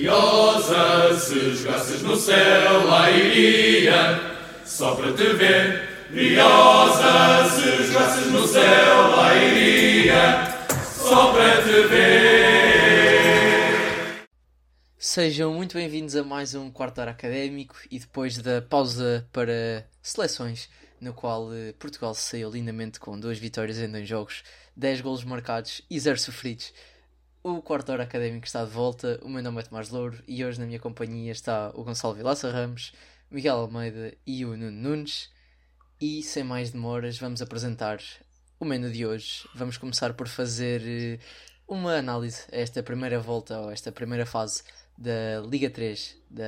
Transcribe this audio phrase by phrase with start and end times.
[0.00, 4.18] Briosa, se jogasses no céu, lá iria,
[4.64, 6.06] só para te ver.
[6.08, 10.56] Briosa, se jogasses no céu, lá iria,
[10.96, 12.30] só para te ver.
[14.96, 20.70] Sejam muito bem-vindos a mais um quarto hora académico e depois da pausa para seleções,
[20.98, 25.82] no qual eh, Portugal saiu lindamente com duas vitórias em dois jogos, 10 golos marcados
[25.90, 26.72] e 0 sofridos.
[27.42, 30.60] O quarto hora académico está de volta, o meu nome é Tomás Louro e hoje
[30.60, 32.92] na minha companhia está o Gonçalo Vilaça Ramos,
[33.30, 35.30] Miguel Almeida e o Nuno Nunes.
[35.98, 37.98] E sem mais demoras, vamos apresentar
[38.58, 39.48] o menu de hoje.
[39.54, 41.18] Vamos começar por fazer eh,
[41.66, 44.62] uma análise a esta primeira volta, ou esta primeira fase
[44.98, 46.44] da Liga 3, da,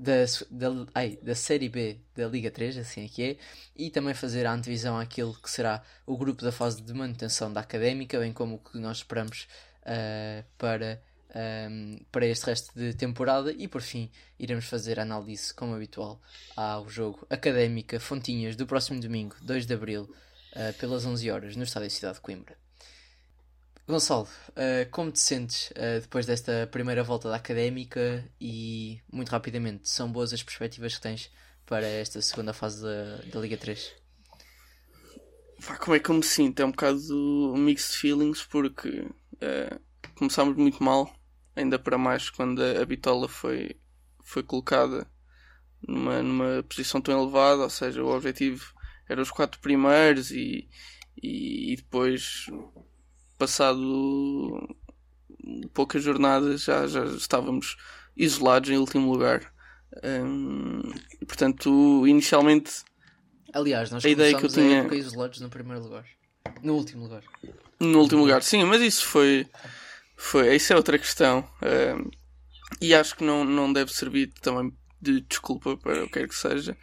[0.00, 3.36] da, da, ai, da Série B da Liga 3, assim é que é,
[3.76, 7.60] e também fazer a antevisão àquilo que será o grupo da fase de manutenção da
[7.60, 9.46] Académica, bem como o que nós esperamos
[9.82, 11.02] uh, para,
[11.70, 16.20] um, para este resto de temporada e por fim iremos fazer análise como habitual
[16.56, 21.64] ao jogo Académica Fontinhas do próximo domingo, 2 de Abril, uh, pelas 11 horas no
[21.64, 22.56] Estádio Cidade de Coimbra.
[23.86, 30.12] Gonçalo, uh, como te sentes depois desta primeira volta da académica e, muito rapidamente, são
[30.12, 31.30] boas as perspectivas que tens
[31.64, 34.08] para esta segunda fase da, da Liga 3?
[35.80, 36.60] como é que eu me sinto?
[36.60, 39.06] É um bocado mixed feelings porque
[39.42, 39.80] uh,
[40.14, 41.12] começámos muito mal,
[41.54, 43.76] ainda para mais quando a, a bitola foi,
[44.22, 45.06] foi colocada
[45.86, 48.72] numa, numa posição tão elevada, ou seja, o objetivo
[49.08, 50.68] era os quatro primeiros e,
[51.22, 52.46] e, e depois
[53.38, 54.76] passado
[55.72, 57.76] poucas jornadas já, já estávamos
[58.16, 59.52] isolados em último lugar.
[60.02, 60.82] Um,
[61.26, 62.84] portanto, inicialmente.
[63.52, 66.04] Aliás, nós a ideia que eu tinha isolados no primeiro lugar,
[66.62, 67.22] no último lugar.
[67.80, 69.46] No último lugar, sim, mas isso foi.
[70.16, 71.48] foi isso é outra questão.
[71.62, 72.10] Um,
[72.80, 76.34] e acho que não, não deve servir também de desculpa para o que quer que
[76.34, 76.76] seja.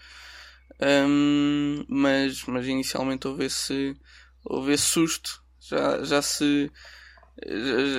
[0.81, 3.95] Um, mas, mas inicialmente houve esse,
[4.43, 6.71] houve esse susto já, já se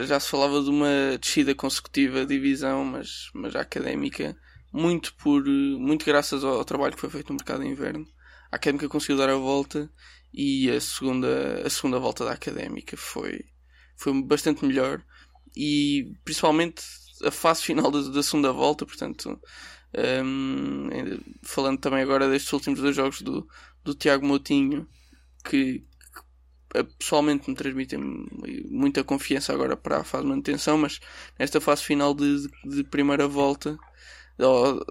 [0.05, 4.37] já se falava de uma descida consecutiva de divisão, mas, mas a académica,
[4.73, 8.07] muito por muito graças ao, ao, trabalho que foi feito no mercado de inverno,
[8.51, 9.91] a académica conseguiu dar a volta
[10.37, 13.47] e a segunda, a segunda volta da académica foi,
[13.97, 15.03] foi bastante melhor
[15.57, 16.85] e principalmente
[17.25, 19.41] a fase final da, da segunda volta, portanto,
[20.23, 20.89] um,
[21.43, 23.49] falando também agora destes últimos dois jogos do,
[23.83, 24.87] do Tiago Moutinho,
[25.43, 25.87] que,
[26.99, 27.99] pessoalmente me transmitem
[28.69, 31.01] muita confiança agora para a fase de manutenção, mas
[31.39, 33.79] nesta fase final de, de primeira volta,
[34.39, 34.85] ou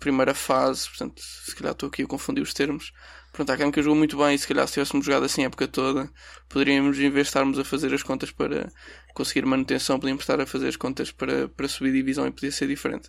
[0.00, 2.92] primeira fase, portanto, se calhar estou aqui a confundir os termos.
[3.32, 5.68] Pronto, a Académica jogou muito bem e se calhar se tivéssemos jogado assim a época
[5.68, 6.10] toda,
[6.48, 8.72] poderíamos, em vez de estarmos a fazer as contas para
[9.14, 12.66] conseguir manutenção, podíamos estar a fazer as contas para, para subir divisão e podia ser
[12.66, 13.08] diferente.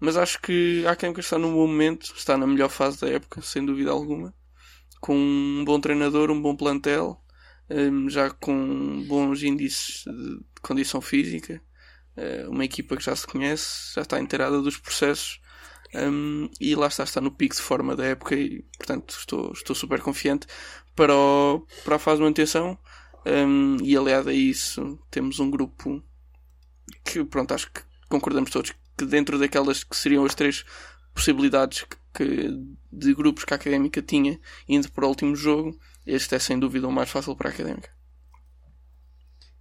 [0.00, 3.40] Mas acho que a Académica está num bom momento, está na melhor fase da época,
[3.40, 4.34] sem dúvida alguma,
[5.00, 7.22] com um bom treinador, um bom plantel,
[7.70, 11.62] um, já com bons índices de condição física,
[12.16, 15.40] uh, uma equipa que já se conhece, já está inteirada dos processos
[15.94, 19.76] um, e lá está, está no pico de forma da época e portanto estou, estou
[19.76, 20.46] super confiante
[20.94, 22.78] para, o, para a fase de manutenção
[23.26, 26.02] um, e aliado a isso temos um grupo
[27.04, 30.64] que pronto, acho que concordamos todos que dentro daquelas que seriam as três
[31.14, 32.48] possibilidades que, que,
[32.90, 34.38] de grupos que a Académica tinha
[34.68, 37.90] indo para o último jogo este é sem dúvida o mais fácil para a académica.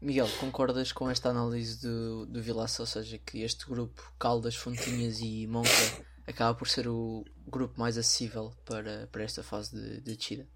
[0.02, 5.20] Miguel, concordas com esta análise do, do Vilaça, ou seja, que este grupo, Caldas, Fontinhas
[5.20, 5.70] e Monca,
[6.28, 10.48] acaba por ser o grupo mais acessível para, para esta fase de, de descida?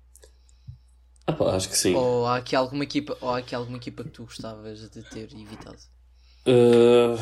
[1.27, 1.95] Ah, pá, acho que sim.
[1.95, 5.33] Ou há aqui alguma equipa, ou há aqui alguma equipa que tu gostavas de ter
[5.33, 5.77] evitado?
[6.47, 7.17] Uh,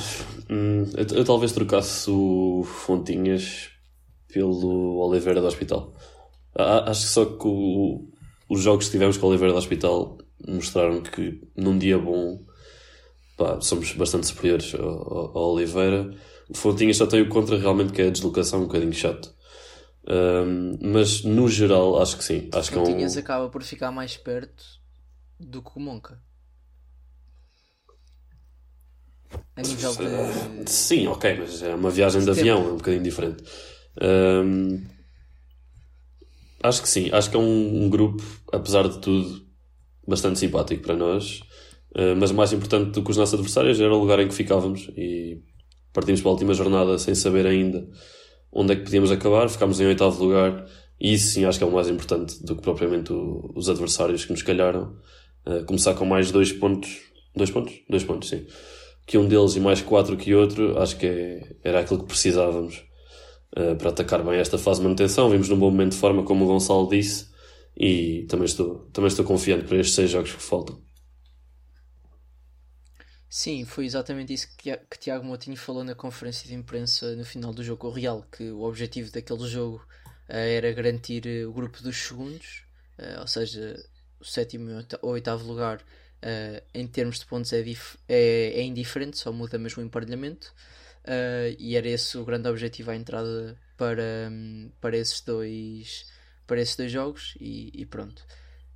[0.97, 3.69] eu, eu, talvez trocasse o Fontinhas
[4.27, 5.93] pelo Oliveira do Hospital.
[6.55, 8.09] Acho só que o,
[8.49, 12.43] os jogos que tivemos com o Oliveira do Hospital mostraram que num dia bom
[13.37, 16.13] pá, somos bastante superiores ao, ao, Oliveira.
[16.49, 19.33] O Fontinhas só tem o contra realmente que é a deslocação um bocadinho chato.
[20.07, 22.49] Um, mas no geral acho que sim.
[22.51, 23.23] Acho Fontinhas que é um...
[23.23, 24.63] acaba por ficar mais perto
[25.39, 26.21] do que o Monca.
[29.55, 30.69] A nível de.
[30.69, 33.43] Sim, ok, mas é uma viagem de, de avião, é um bocadinho diferente.
[34.01, 34.83] Um,
[36.63, 39.45] Acho que sim, acho que é um, um grupo, apesar de tudo,
[40.07, 41.43] bastante simpático para nós.
[41.95, 44.89] Uh, mas mais importante do que os nossos adversários era o lugar em que ficávamos
[44.97, 45.41] e
[45.93, 47.87] partimos para a última jornada sem saber ainda
[48.51, 49.47] onde é que podíamos acabar.
[49.49, 50.65] Ficámos em oitavo lugar
[50.99, 54.25] e isso sim acho que é o mais importante do que propriamente o, os adversários
[54.25, 54.95] que nos calharam.
[55.45, 57.01] Uh, começar com mais dois pontos,
[57.35, 57.73] dois pontos?
[57.89, 58.45] Dois pontos, sim.
[59.05, 62.83] que um deles e mais quatro que outro, acho que é, era aquilo que precisávamos
[63.57, 65.29] uh, para atacar bem esta fase de manutenção.
[65.29, 67.27] Vimos num bom momento de forma, como o Gonçalo disse,
[67.77, 70.79] e também estou, também estou confiante para estes seis jogos que faltam.
[73.35, 77.51] Sim, foi exatamente isso que, que Tiago Moutinho falou na conferência de imprensa no final
[77.51, 79.77] do jogo com o Real, que o objetivo daquele jogo
[80.29, 82.63] uh, era garantir uh, o grupo dos segundos,
[82.99, 83.83] uh, ou seja,
[84.19, 84.69] o sétimo
[85.01, 85.83] ou oitavo lugar
[86.75, 87.61] em termos de pontos é,
[88.07, 90.53] é, é, indiferente, só muda mesmo o emparelhamento,
[91.57, 96.05] e era esse o grande objetivo à entrada para, um, para, esses, dois,
[96.45, 98.23] para esses dois jogos, e, e pronto.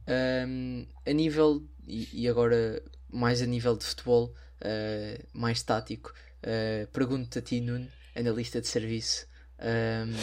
[0.07, 6.13] Um, a nível, e, e agora mais a nível de futebol, uh, mais tático,
[6.44, 9.27] uh, pergunto-te a ti, Nuno, analista de serviço,
[9.59, 10.15] um, ehm,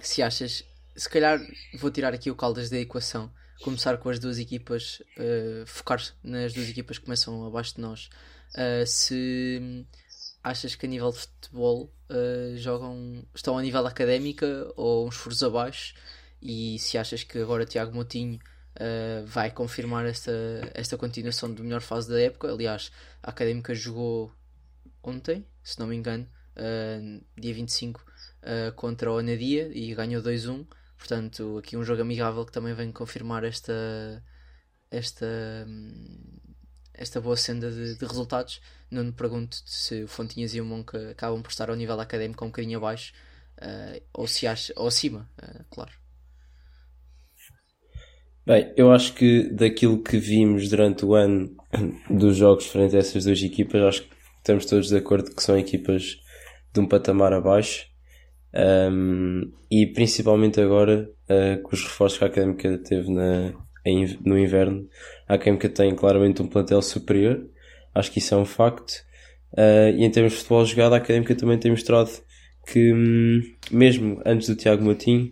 [0.00, 0.64] se achas,
[0.96, 1.40] se calhar
[1.78, 3.32] vou tirar aqui o Caldas da equação,
[3.62, 8.08] começar com as duas equipas, uh, focar nas duas equipas que começam abaixo de nós.
[8.54, 9.86] Uh, se
[10.42, 15.42] achas que a nível de futebol uh, jogam, estão a nível académica ou uns furos
[15.42, 15.94] abaixo?
[16.42, 18.40] E se achas que agora Tiago Motinho
[18.76, 20.32] uh, vai confirmar esta,
[20.74, 22.50] esta continuação de melhor fase da época.
[22.50, 22.90] Aliás,
[23.22, 24.32] a Académica jogou
[25.02, 30.66] ontem, se não me engano, uh, dia 25, uh, contra o Anadia e ganhou 2-1.
[30.98, 34.22] Portanto, aqui um jogo amigável que também vem confirmar esta,
[34.90, 35.26] esta,
[36.92, 38.60] esta boa senda de, de resultados.
[38.90, 42.44] Não me pergunto se o Fontinhas e o Monca acabam por estar ao nível académico
[42.44, 43.14] um bocadinho abaixo,
[43.58, 45.92] uh, ou se acha, ou acima, uh, claro.
[48.50, 51.54] Bem, eu acho que daquilo que vimos durante o ano
[52.10, 54.08] dos jogos frente a essas duas equipas, acho que
[54.38, 56.16] estamos todos de acordo que são equipas
[56.74, 57.86] de um patamar abaixo.
[58.52, 63.52] Um, e principalmente agora uh, com os reforços que a Académica teve na,
[63.86, 64.88] em, no inverno,
[65.28, 67.48] a Académica tem claramente um plantel superior,
[67.94, 68.94] acho que isso é um facto.
[69.52, 72.10] Uh, e em termos de futebol jogado, a Académica também tem mostrado
[72.66, 75.30] que, hum, mesmo antes do Tiago Moutinho,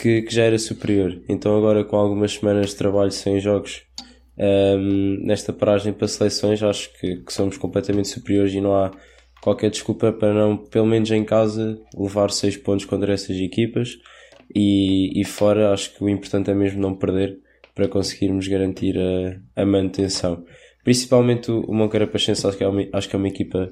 [0.00, 1.20] que, que, já era superior.
[1.28, 3.82] Então agora com algumas semanas de trabalho sem jogos
[4.38, 8.90] um, nesta paragem para seleções, acho que, que, somos completamente superiores e não há
[9.40, 13.98] qualquer desculpa para não, pelo menos em casa, levar 6 pontos contra essas equipas
[14.54, 17.38] e, e fora acho que o importante é mesmo não perder
[17.74, 20.44] para conseguirmos garantir a, a manutenção.
[20.82, 23.70] Principalmente o, o Moncarapachense acho que, é uma, acho que é uma equipa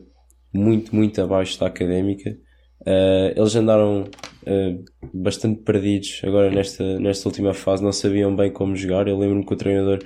[0.53, 2.37] muito, muito abaixo da académica
[2.81, 4.05] Uh, eles andaram
[4.49, 9.07] uh, bastante perdidos agora nesta, nesta última fase, não sabiam bem como jogar.
[9.07, 9.99] Eu lembro-me que o treinador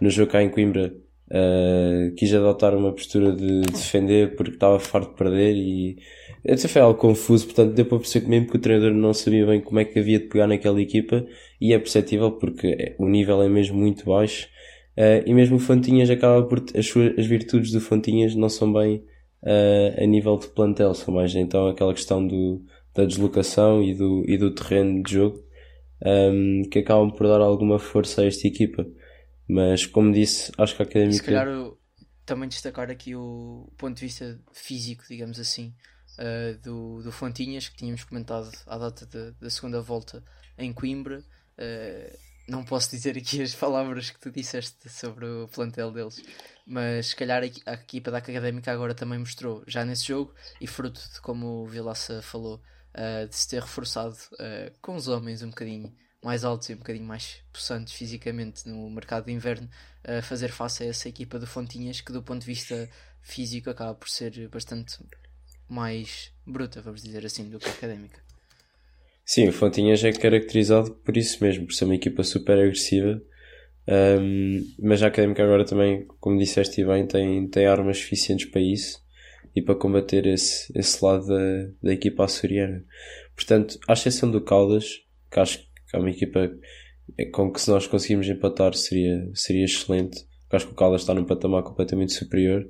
[0.00, 0.92] no jogo cá em Coimbra
[1.30, 5.96] uh, quis adotar uma postura de defender porque estava farto de perder e
[6.48, 9.60] até foi algo confuso, portanto deu para perceber mesmo que o treinador não sabia bem
[9.60, 11.24] como é que havia de pegar naquela equipa
[11.60, 14.48] e é perceptível porque é, o nível é mesmo muito baixo
[15.26, 19.02] e mesmo o Fontinhas acaba por as, suas, as virtudes do Fontinhas não são bem
[19.42, 22.62] uh, a nível de plantel, são mais então aquela questão do,
[22.96, 25.44] da deslocação e do, e do terreno de jogo
[26.04, 28.86] um, que acabam por dar alguma força a esta equipa.
[29.48, 31.16] Mas como disse, acho que a Académica.
[31.16, 31.78] Se calhar eu,
[32.24, 35.72] também destacar aqui o ponto de vista físico, digamos assim,
[36.18, 40.24] uh, do, do Fontinhas, que tínhamos comentado à data de, da segunda volta
[40.58, 41.22] em Coimbra.
[41.58, 46.22] Uh, não posso dizer aqui as palavras que tu disseste sobre o plantel deles,
[46.66, 51.00] mas se calhar a equipa da Académica agora também mostrou já nesse jogo e fruto
[51.12, 52.60] de como o Vilaça falou,
[52.96, 56.78] uh, de se ter reforçado uh, com os homens um bocadinho mais altos e um
[56.78, 59.68] bocadinho mais possantes fisicamente no mercado de inverno,
[60.08, 62.88] uh, fazer face a essa equipa do Fontinhas que do ponto de vista
[63.20, 64.98] físico acaba por ser bastante
[65.68, 68.20] mais bruta, vamos dizer assim, do que Académica.
[69.24, 73.20] Sim, o Fontinhas é caracterizado por isso mesmo, por ser uma equipa super agressiva.
[73.88, 79.04] Um, mas a Académica agora também, como disseste bem, tem, tem armas suficientes para isso
[79.56, 82.84] e para combater esse, esse lado da, da equipa açoriana.
[83.34, 86.52] Portanto, à exceção do Caldas, que acho que é uma equipa
[87.32, 91.24] com que se nós conseguirmos empatar seria, seria excelente, acho que o Caldas está num
[91.24, 92.68] patamar completamente superior.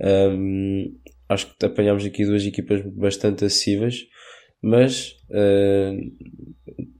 [0.00, 0.96] Um,
[1.28, 4.06] acho que apanhámos aqui duas equipas bastante acessíveis
[4.62, 5.96] mas uh,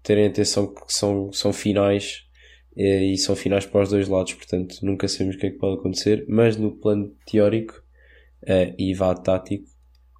[0.02, 2.24] terem atenção que são, são finais
[2.76, 5.58] uh, e são finais para os dois lados, portanto nunca sabemos o que é que
[5.58, 7.82] pode acontecer, mas no plano teórico
[8.42, 9.68] uh, e vá tático,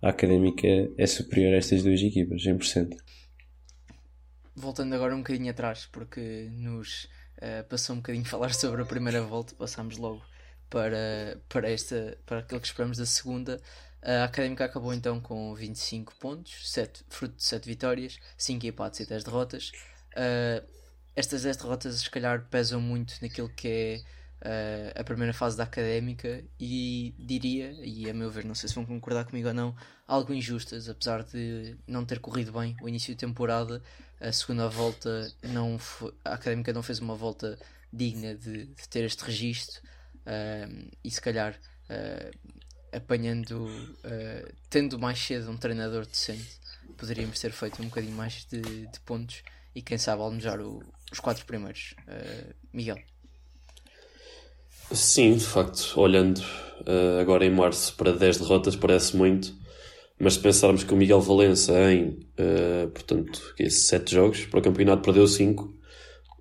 [0.03, 2.97] a académica é superior a estas duas equipas, 100%.
[4.55, 7.09] Voltando agora um bocadinho atrás, porque nos
[7.69, 10.23] passou um bocadinho falar sobre a primeira volta, passámos logo
[10.71, 13.61] para, para, esta, para aquilo que esperamos da segunda.
[14.03, 19.07] A Académica acabou então com 25 pontos, 7, fruto de 7 vitórias, 5 empates e
[19.07, 19.73] 10 derrotas.
[20.12, 20.67] Uh,
[21.15, 24.03] estas 10 derrotas, se calhar, pesam muito naquilo que
[24.40, 28.75] uh, a primeira fase da académica e diria, e a meu ver, não sei se
[28.75, 29.75] vão concordar comigo ou não,
[30.06, 33.82] algo injustas, apesar de não ter corrido bem o início de temporada,
[34.20, 35.78] a segunda volta não
[36.25, 37.59] a académica não fez uma volta
[37.92, 39.80] digna de, de ter este registro
[40.26, 42.56] uh, e se calhar uh,
[42.92, 43.68] apanhando,
[44.68, 46.59] tendo mais cedo um treinador decente,
[46.97, 50.82] poderíamos ter feito um bocadinho mais de, de pontos e quem sabe almejar o,
[51.12, 51.94] os quatro primeiros.
[52.73, 52.99] Miguel.
[54.92, 59.54] Sim, de facto, olhando uh, agora em março para 10 derrotas parece muito,
[60.18, 64.62] mas se pensarmos que o Miguel Valença em, uh, portanto, que 7 jogos para o
[64.62, 65.75] campeonato perdeu 5, uh,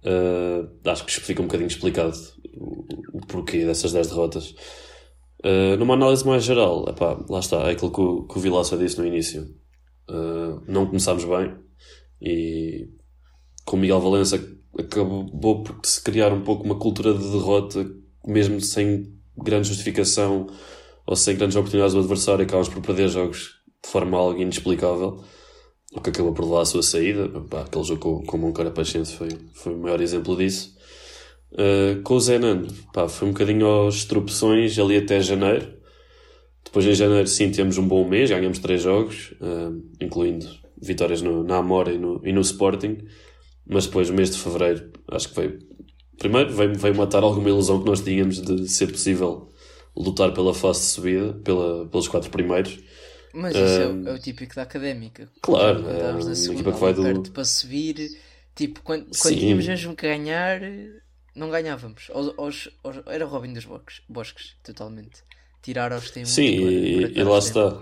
[0.03, 2.17] eh, acho que fica um bocadinho explicado
[2.55, 4.55] o, o porquê dessas 10 derrotas.
[5.77, 8.97] numa análise mais geral, epá, lá está, é aquilo que o, que o Vilaça disse
[8.97, 9.47] no início.
[10.67, 11.55] não começámos bem
[12.21, 12.89] e
[13.65, 14.43] com o Miguel Valença
[14.77, 17.85] acabou por se criar um pouco uma cultura de derrota
[18.25, 20.47] mesmo sem grande justificação
[21.05, 25.23] ou sem grandes oportunidades do adversário, acabamos por perder jogos de forma algo inexplicável,
[25.93, 27.27] o que acabou por levar à sua saída.
[27.49, 30.77] Pá, aquele jogo com, com o Moncara Paciente foi, foi o maior exemplo disso.
[31.51, 35.79] Uh, com o Zenan, pá, foi um bocadinho aos tropeções ali até janeiro.
[36.63, 40.45] Depois em janeiro, sim, temos um bom mês, ganhamos três jogos, uh, incluindo
[40.79, 42.99] vitórias no, na Amora e no, e no Sporting.
[43.65, 45.59] Mas depois, o mês de fevereiro, acho que veio
[46.19, 49.49] primeiro veio, veio matar alguma ilusão que nós tínhamos de ser possível
[49.95, 52.79] lutar pela fase de subida, pela, pelos quatro primeiros.
[53.33, 55.29] Mas isso é, o, é, o típico da académica.
[55.41, 57.31] Claro, é uma equipa que vai do...
[57.31, 58.17] para subir,
[58.55, 60.61] tipo, quando, quando tínhamos mesmo que ganhar,
[61.35, 62.09] não ganhávamos.
[63.07, 65.23] era o Robin dos Bosques, bosques totalmente.
[65.61, 66.31] Tirar aos tempos.
[66.31, 67.79] Sim, e, e lá está.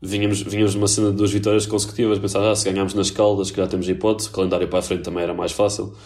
[0.00, 3.50] Vinhamos, vinhamos de uma cena de duas vitórias consecutivas, pensar, ah, se ganhámos nas caldas,
[3.50, 5.96] que já temos hipótese, o calendário para a frente também era mais fácil.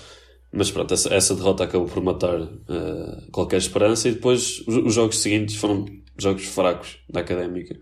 [0.56, 4.94] Mas pronto, essa, essa derrota acabou por matar uh, qualquer esperança e depois os, os,
[4.94, 5.84] jogos seguintes foram
[6.16, 7.78] jogos fracos da Académica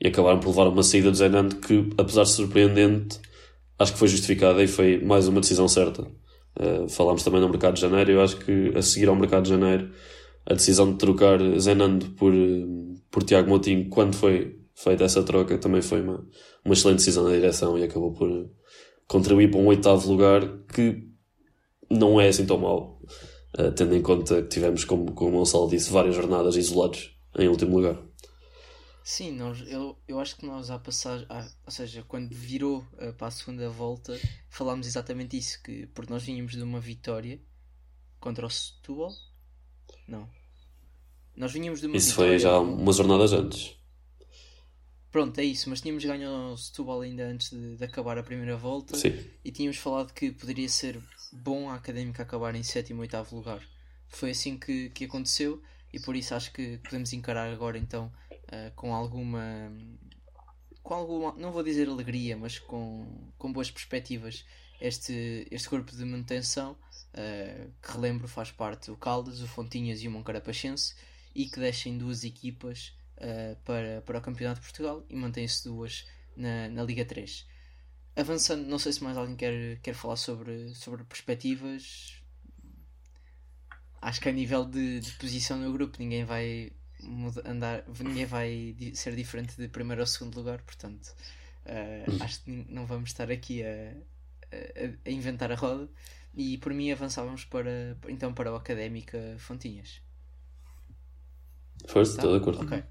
[0.00, 3.20] e acabaram por levar uma saída do Zenando que, apesar de surpreendente,
[3.78, 6.04] acho que foi justificada e foi mais uma decisão certa.
[6.58, 9.50] Uh, falámos também no mercado de janeiro, eu acho que a seguir ao mercado de
[9.50, 9.90] janeiro
[10.46, 12.32] a decisão de trocar Zenando por,
[13.10, 16.26] por Tiago Moutinho, quando foi feita essa troca, também foi uma,
[16.64, 18.48] uma excelente decisão da direção e acabou por
[19.06, 20.40] contribuir para um oitavo lugar
[20.72, 21.05] que
[21.90, 23.00] não é assim tão mau,
[23.58, 27.48] uh, tendo em conta que tivemos, como, como o Gonçalo disse, várias jornadas isolados em
[27.48, 28.02] último lugar.
[29.04, 33.12] Sim, nós, eu, eu acho que nós à passagem, ah, ou seja, quando virou uh,
[33.12, 34.18] para a segunda volta,
[34.50, 37.40] falámos exatamente isso, que porque nós vínhamos de uma vitória
[38.18, 39.12] contra o Setúbal,
[40.08, 40.28] não,
[41.36, 42.34] nós vínhamos de uma isso vitória...
[42.34, 43.76] Isso foi já umas jornadas antes.
[45.12, 48.56] Pronto, é isso, mas tínhamos ganho o Setúbal ainda antes de, de acabar a primeira
[48.56, 49.14] volta Sim.
[49.44, 51.00] e tínhamos falado que poderia ser
[51.42, 53.62] bom a Académica acabar em sétimo ou oitavo lugar.
[54.08, 55.62] Foi assim que, que aconteceu
[55.92, 59.70] e por isso acho que podemos encarar agora então uh, com alguma
[60.82, 64.44] com alguma, não vou dizer alegria, mas com, com boas perspectivas
[64.80, 70.08] este, este grupo de manutenção uh, que relembro faz parte o Caldas, o Fontinhas e
[70.08, 70.94] o Moncarapachense
[71.34, 76.06] e que deixem duas equipas uh, para, para o Campeonato de Portugal e mantém-se duas
[76.36, 77.46] na, na Liga 3.
[78.16, 82.14] Avançando, não sei se mais alguém quer, quer falar sobre, sobre perspectivas.
[84.00, 86.72] Acho que a nível de, de posição no grupo ninguém vai
[87.44, 91.14] andar, ninguém vai ser diferente de primeiro ou segundo lugar, portanto
[91.66, 93.92] uh, acho que não vamos estar aqui a,
[94.52, 95.88] a, a, inventar a roda
[96.34, 100.00] e por mim avançávamos para então para o Académica Fontinhas.
[101.86, 102.62] Força, estou de acordo.
[102.64, 102.82] Ok.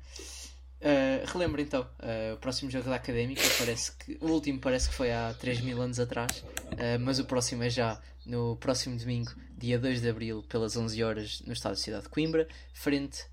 [0.85, 4.93] Uh, relembro então, uh, o próximo jogo da Académica parece que o último parece que
[4.93, 9.31] foi há 3 mil anos atrás, uh, mas o próximo é já no próximo domingo,
[9.57, 13.23] dia 2 de Abril, pelas 11 horas, no estado de Cidade de Coimbra, frente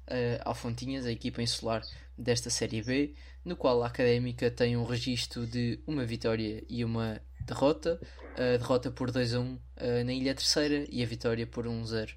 [0.45, 1.83] ao Fontinhas, a equipa insular
[2.17, 7.23] desta Série B, no qual a Académica tem um registro de uma vitória e uma
[7.41, 7.99] derrota,
[8.35, 9.59] a derrota por 2 a 1
[10.05, 12.15] na Ilha Terceira e a vitória por 1 a 0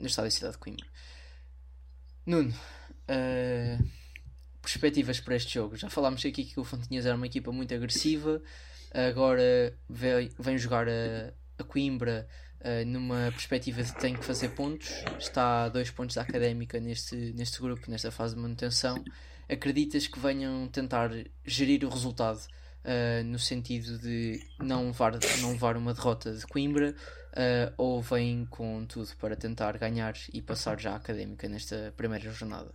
[0.00, 0.86] no estado de Cidade de Coimbra.
[2.26, 2.52] Nuno,
[4.64, 5.76] perspectivas para este jogo.
[5.76, 8.42] Já falámos aqui que o Fontinhas era uma equipa muito agressiva,
[8.92, 12.26] agora vem, vem jogar a, a Coimbra
[12.60, 17.14] uh, numa perspectiva de tem que fazer pontos, está a dois pontos da académica neste,
[17.34, 19.02] neste grupo, nesta fase de manutenção.
[19.48, 21.10] Acreditas que venham tentar
[21.44, 26.94] gerir o resultado uh, no sentido de não levar, não levar uma derrota de Coimbra?
[27.34, 32.30] Uh, ou vêm com tudo para tentar ganhar e passar já a académica nesta primeira
[32.30, 32.72] jornada?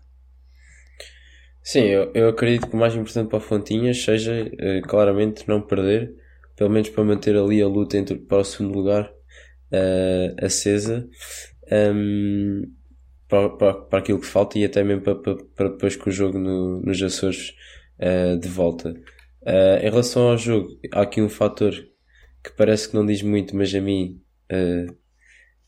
[1.61, 5.61] Sim, eu, eu acredito que o mais importante para a Fontinhas seja uh, claramente não
[5.61, 6.15] perder,
[6.55, 9.11] pelo menos para manter ali a luta entre, para o segundo lugar
[9.71, 11.07] uh, acesa.
[11.71, 12.63] um,
[13.27, 16.13] para, para, para aquilo que falta e até mesmo para, para, para depois com o
[16.13, 17.53] jogo no, nos Açores
[17.99, 18.93] uh, de volta.
[19.81, 21.71] Em relação ao jogo, há aqui um fator
[22.43, 24.21] que parece que não diz muito, mas a mim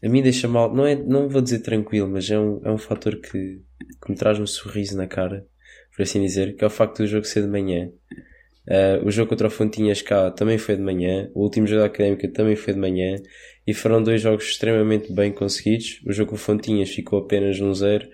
[0.04, 2.78] a mim deixa mal, não, é, não vou dizer tranquilo, mas é um, é um
[2.78, 3.62] fator que,
[4.04, 5.48] que me traz um sorriso na cara,
[6.02, 7.92] por assim dizer, que é o facto do jogo ser de manhã.
[8.68, 11.88] Uh, o jogo contra o Fontinhas cá também foi de manhã, o último jogo da
[11.88, 13.18] Académica também foi de manhã,
[13.68, 16.02] e foram dois jogos extremamente bem conseguidos.
[16.04, 18.10] O jogo com o Fontinhas ficou apenas num zero,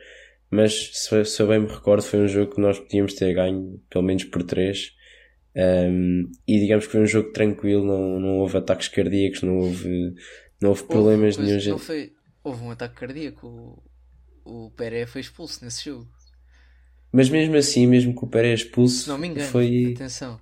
[0.51, 3.82] mas se, se eu bem me recordo, foi um jogo que nós podíamos ter ganho,
[3.89, 4.91] pelo menos por três.
[5.56, 10.13] Um, e digamos que foi um jogo tranquilo, não, não houve ataques cardíacos, não houve
[10.62, 11.77] não houve problemas houve, nenhum.
[11.77, 12.12] Foi,
[12.44, 13.48] houve um ataque cardíaco.
[14.44, 16.16] O, o Pérez foi expulso nesse jogo.
[17.11, 19.03] Mas mesmo assim, mesmo que o Pérez expulso.
[19.03, 19.93] Se não me engano, foi...
[19.95, 20.39] atenção.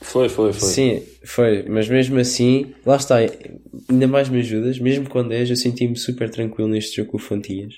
[0.00, 0.68] Foi, foi, foi.
[0.68, 1.64] Sim, foi.
[1.68, 3.16] Mas mesmo assim, lá está.
[3.88, 4.78] Ainda mais me ajudas.
[4.78, 7.74] Mesmo quando és, eu senti-me super tranquilo neste jogo com o Fontinhas.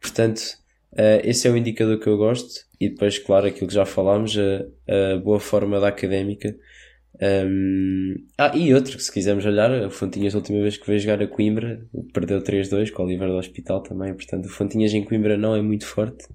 [0.00, 0.40] Portanto,
[0.92, 2.60] uh, esse é o indicador que eu gosto.
[2.80, 6.54] E depois, claro, aquilo que já falámos, a, a boa forma da académica
[7.22, 11.22] um, ah, e outro, se quisermos olhar, o Fontinhas, a última vez que veio jogar
[11.22, 14.14] a Coimbra, perdeu 3-2 com o Oliver do Hospital também.
[14.14, 16.26] Portanto, o Fontinhas em Coimbra não é muito forte.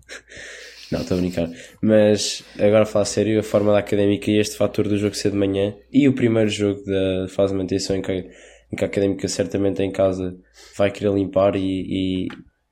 [0.92, 1.50] não, estou a brincar.
[1.82, 5.32] Mas agora a falar sério, a forma da académica e este fator do jogo ser
[5.32, 8.88] de manhã e o primeiro jogo da fase de manutenção em que, em que a
[8.88, 10.38] académica certamente em casa
[10.78, 12.28] vai querer limpar e, e,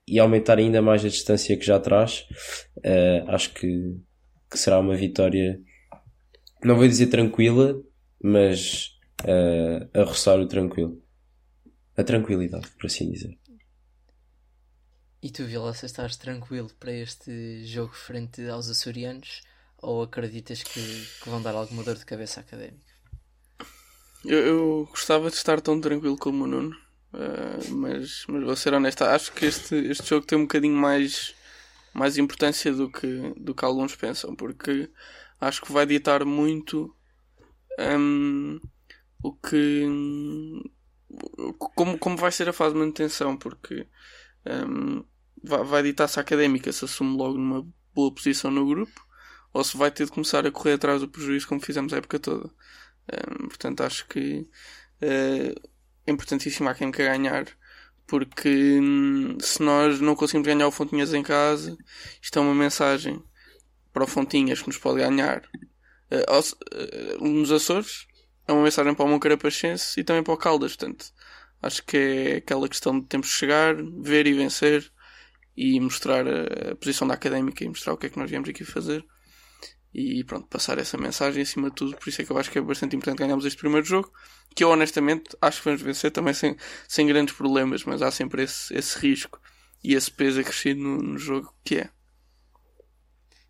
[0.08, 2.28] e aumentar ainda mais a distância que já traz,
[2.78, 3.98] uh, acho que,
[4.52, 5.60] que será uma vitória.
[6.64, 7.76] Não vou dizer tranquila,
[8.24, 11.04] mas uh, a roçar o tranquilo.
[11.96, 13.38] A tranquilidade, por assim dizer.
[15.22, 19.42] E tu, Vilaça, estás tranquilo para este jogo frente aos açorianos
[19.78, 22.94] ou acreditas que, que vão dar alguma dor de cabeça académica?
[24.26, 26.76] Eu, eu, gostava de estar tão tranquilo como o Nuno,
[27.14, 31.36] uh, mas, mas vou ser honesto, acho que este, este jogo tem um bocadinho mais,
[31.94, 34.90] mais importância do que, do que alguns pensam, porque
[35.42, 36.96] acho que vai ditar muito
[37.80, 38.60] um,
[39.22, 39.88] o que
[41.76, 43.88] como, como vai ser a fase de manutenção, porque
[44.46, 45.04] um,
[45.44, 49.06] vai, vai ditar-se académica se assume logo numa boa posição no grupo
[49.54, 52.20] ou se vai ter de começar a correr atrás do prejuízo como fizemos a época
[52.20, 52.50] toda.
[53.12, 54.48] Um, portanto, acho que
[55.02, 55.70] uh,
[56.06, 57.46] é importantíssimo a académica ganhar.
[58.06, 61.78] Porque hum, se nós não conseguimos ganhar o Fontinhas em casa,
[62.22, 63.24] isto é uma mensagem
[63.94, 65.48] para o Fontinhas que nos pode ganhar
[66.22, 68.08] uh, nos Açores,
[68.48, 71.06] é uma mensagem para o Moncarapachense e também para o Caldas, portanto,
[71.62, 74.92] acho que é aquela questão de que chegar, ver e vencer
[75.56, 78.50] e mostrar a, a posição da académica e mostrar o que é que nós viemos
[78.50, 79.06] aqui fazer
[79.94, 82.58] e pronto, passar essa mensagem acima de tudo, por isso é que eu acho que
[82.58, 84.12] é bastante importante ganharmos este primeiro jogo,
[84.56, 88.44] que eu honestamente acho que vamos vencer também sem, sem grandes problemas, mas há sempre
[88.44, 89.40] esse, esse risco
[89.84, 91.90] e esse peso acrescido no, no jogo que é.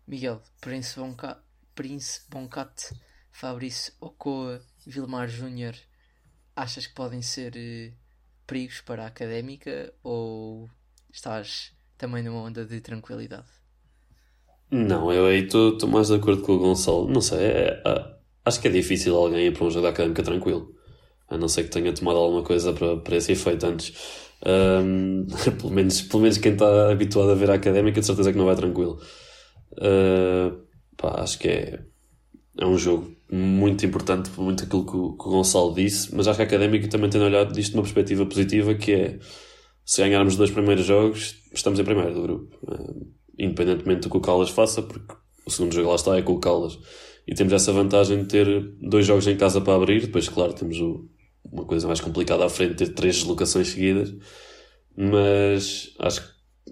[0.06, 1.42] Miguel, Prince Bonca
[1.74, 2.92] Prince, Boncat,
[3.32, 5.74] Fabrício Ocoa, Vilmar Júnior,
[6.54, 7.92] achas que podem ser eh,
[8.46, 10.70] perigos para a académica ou
[11.12, 13.48] estás também numa onda de tranquilidade?
[14.70, 17.08] Não, eu aí estou mais de acordo com o Gonçalo.
[17.08, 20.22] Não sei, é, é, acho que é difícil alguém ir para um jogo da académica
[20.22, 20.74] tranquilo.
[21.28, 23.92] A não ser que tenha tomado alguma coisa para, para esse efeito antes.
[24.44, 25.26] Um,
[25.58, 28.46] pelo, menos, pelo menos quem está habituado a ver a académica, de certeza que não
[28.46, 29.00] vai tranquilo.
[29.72, 30.63] Uh,
[30.96, 31.80] Pá, acho que é,
[32.58, 36.28] é um jogo muito importante por muito aquilo que o, que o Gonçalo disse, mas
[36.28, 39.18] acho que a Académica também tem olhado disto de uma perspectiva positiva que é
[39.84, 42.56] se ganharmos os dois primeiros jogos, estamos em primeiro do grupo.
[42.62, 46.32] Uh, independentemente do que o Caldas faça, porque o segundo jogo lá está é com
[46.32, 46.78] o Caldas.
[47.26, 50.78] E temos essa vantagem de ter dois jogos em casa para abrir, depois, claro, temos
[50.80, 51.08] o,
[51.50, 54.14] uma coisa mais complicada à frente, ter três deslocações seguidas.
[54.96, 56.28] Mas acho que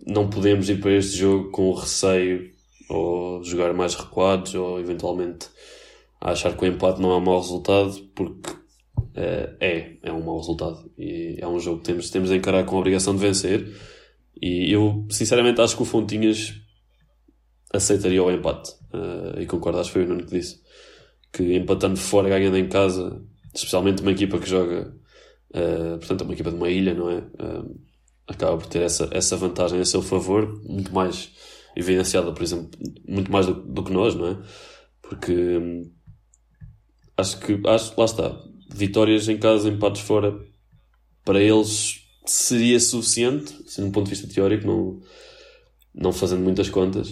[0.06, 2.50] não podemos ir para este jogo com o receio
[2.88, 5.48] ou jogar mais recuados, ou eventualmente
[6.20, 10.38] achar que o empate não é um mau resultado, porque uh, é, é um mau
[10.38, 10.90] resultado.
[10.96, 13.68] E é um jogo que temos, temos de encarar com a obrigação de vencer.
[14.40, 16.54] E eu, sinceramente, acho que o Fontinhas
[17.72, 18.70] aceitaria o empate.
[18.92, 20.60] Uh, e concordo, acho que foi o Nuno que disse.
[21.32, 23.20] Que empatando fora, ganhando em casa,
[23.54, 24.94] especialmente uma equipa que joga,
[25.50, 27.22] uh, portanto, uma equipa de uma ilha, não é?
[28.28, 31.32] Acaba por ter essa, essa vantagem a seu favor, muito mais
[31.76, 32.70] evidenciada, por exemplo,
[33.08, 34.38] muito mais do, do que nós, não é?
[35.00, 35.90] Porque hum,
[37.16, 38.40] acho que, acho, lá está,
[38.72, 40.38] vitórias em casa, empates fora,
[41.24, 45.00] para eles seria suficiente, assim, do ponto de vista teórico, não,
[45.94, 47.10] não fazendo muitas contas.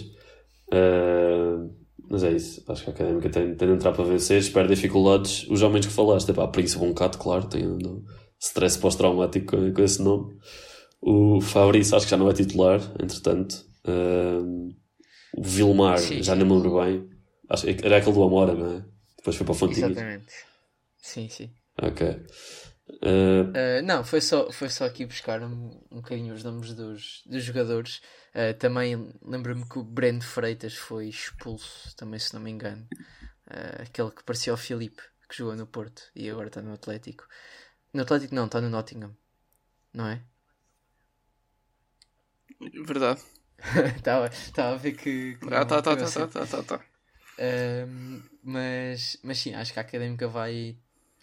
[0.71, 1.69] Uh,
[2.09, 5.45] mas é isso, acho que a académica tem, tem de entrar para vencer, espera dificuldades.
[5.49, 8.03] Os homens que falaste, é pá, Príncipe Boncato, claro, tem um
[8.39, 10.35] stress pós-traumático com, com esse nome.
[11.01, 13.65] O Fabrício acho que já não é titular, entretanto.
[13.85, 14.75] Uh,
[15.33, 16.21] o Vilmar, Sim.
[16.21, 17.09] já não me lembro bem.
[17.49, 18.85] Acho, era aquele do Amora, não é?
[19.17, 19.91] Depois foi para o Fontinhas.
[19.91, 20.33] Exatamente.
[20.97, 21.53] Sim, sim.
[21.81, 22.07] Ok.
[22.07, 27.23] Uh, Uh, não, foi só, foi só aqui buscar um, um bocadinho os nomes dos,
[27.25, 28.01] dos jogadores.
[28.35, 32.87] Uh, também lembro-me que o Breno Freitas foi expulso, também se não me engano.
[33.47, 37.25] Uh, aquele que parecia o Filipe, que jogou no Porto e agora está no Atlético.
[37.93, 39.15] No Atlético não, está no Nottingham.
[39.93, 40.21] Não é?
[42.85, 43.21] Verdade.
[43.95, 45.35] Estava estava a ver que.
[45.35, 46.27] que Ah, não- tá, tá, que não tá, sei.
[46.27, 46.85] tá, tá, tá, tá.
[47.39, 50.75] Um, mas, mas sim, acho que a Académica vai,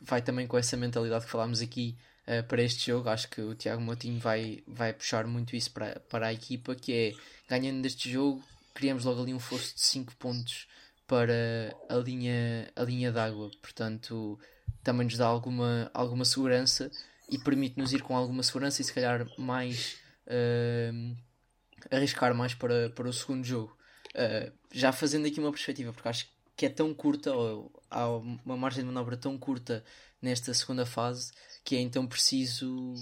[0.02, 1.96] vai também com essa mentalidade que falámos aqui
[2.26, 3.08] uh, para este jogo.
[3.08, 6.92] Acho que o Tiago Moutinho vai, vai puxar muito isso para, para a equipa, que
[6.92, 7.12] é
[7.48, 8.42] ganhando deste jogo,
[8.74, 10.66] criamos logo ali um fosso de 5 pontos
[11.06, 13.50] para a linha, a linha d'água.
[13.62, 14.38] Portanto,
[14.82, 16.90] também nos dá alguma, alguma segurança
[17.30, 19.98] e permite-nos ir com alguma segurança e se calhar mais
[20.92, 21.16] um,
[21.90, 23.76] arriscar mais para, para o segundo jogo.
[24.14, 28.56] Uh, já fazendo aqui uma perspectiva, porque acho que é tão curta, ou há uma
[28.56, 29.84] margem de manobra tão curta
[30.20, 31.32] nesta segunda fase,
[31.64, 32.94] que é então preciso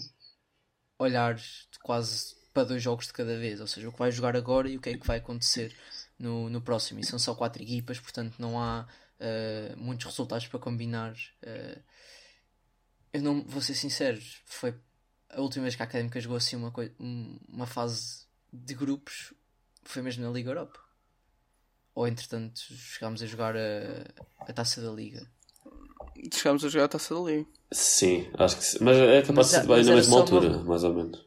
[0.98, 1.40] olhar
[1.82, 4.76] quase para dois jogos de cada vez, ou seja, o que vai jogar agora e
[4.76, 5.74] o que é que vai acontecer
[6.18, 7.00] no, no próximo.
[7.00, 8.86] E são só quatro equipas, portanto não há
[9.20, 11.12] uh, muitos resultados para combinar.
[11.42, 11.82] Uh,
[13.12, 14.74] eu não vou ser sincero, foi
[15.30, 18.25] a última vez que a Académica jogou assim uma, um- uma fase
[18.56, 19.32] de grupos
[19.84, 20.80] foi mesmo na Liga Europa.
[21.94, 24.04] Ou entretanto chegámos a jogar a,
[24.48, 25.26] a taça da Liga.
[26.32, 27.46] Chegámos a jogar a taça da Liga.
[27.72, 28.78] sim, acho que sim.
[28.80, 31.24] Mas é capaz Mas de ser bem na mesma altura, uma- mais ou menos.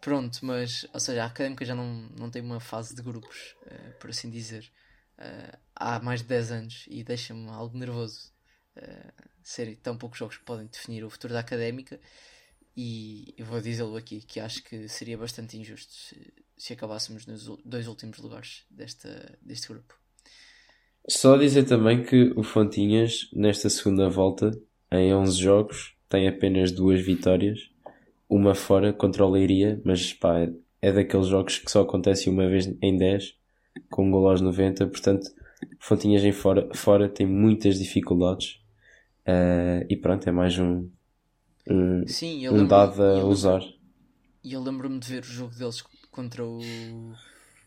[0.00, 1.84] Pronto, mas ou seja, a Académica já não,
[2.16, 4.70] não tem uma fase de grupos, eh, por assim dizer,
[5.18, 8.32] eh, há mais de 10 anos e deixa-me algo nervoso
[8.76, 12.00] eh, ser tão poucos jogos que podem definir o futuro da Académica.
[12.80, 17.88] E vou dizê-lo aqui que acho que seria bastante injusto se, se acabássemos nos dois
[17.88, 19.98] últimos lugares desta, deste grupo.
[21.08, 24.52] Só dizer também que o Fontinhas, nesta segunda volta,
[24.92, 27.68] em 11 jogos, tem apenas duas vitórias,
[28.28, 30.48] uma fora contra o Leiria, mas pá,
[30.80, 33.34] é- daqueles jogos que só acontece uma vez em 10,
[33.90, 35.28] com um gol aos 90, portanto,
[35.80, 38.60] Fontinhas em fora, fora tem muitas dificuldades.
[39.26, 40.88] Eh, e pronto, é mais um,
[42.06, 43.60] Sim, eu um lembro- dado a eu usar.
[44.42, 47.14] E eu lembro-me de ver o jogo deles contra o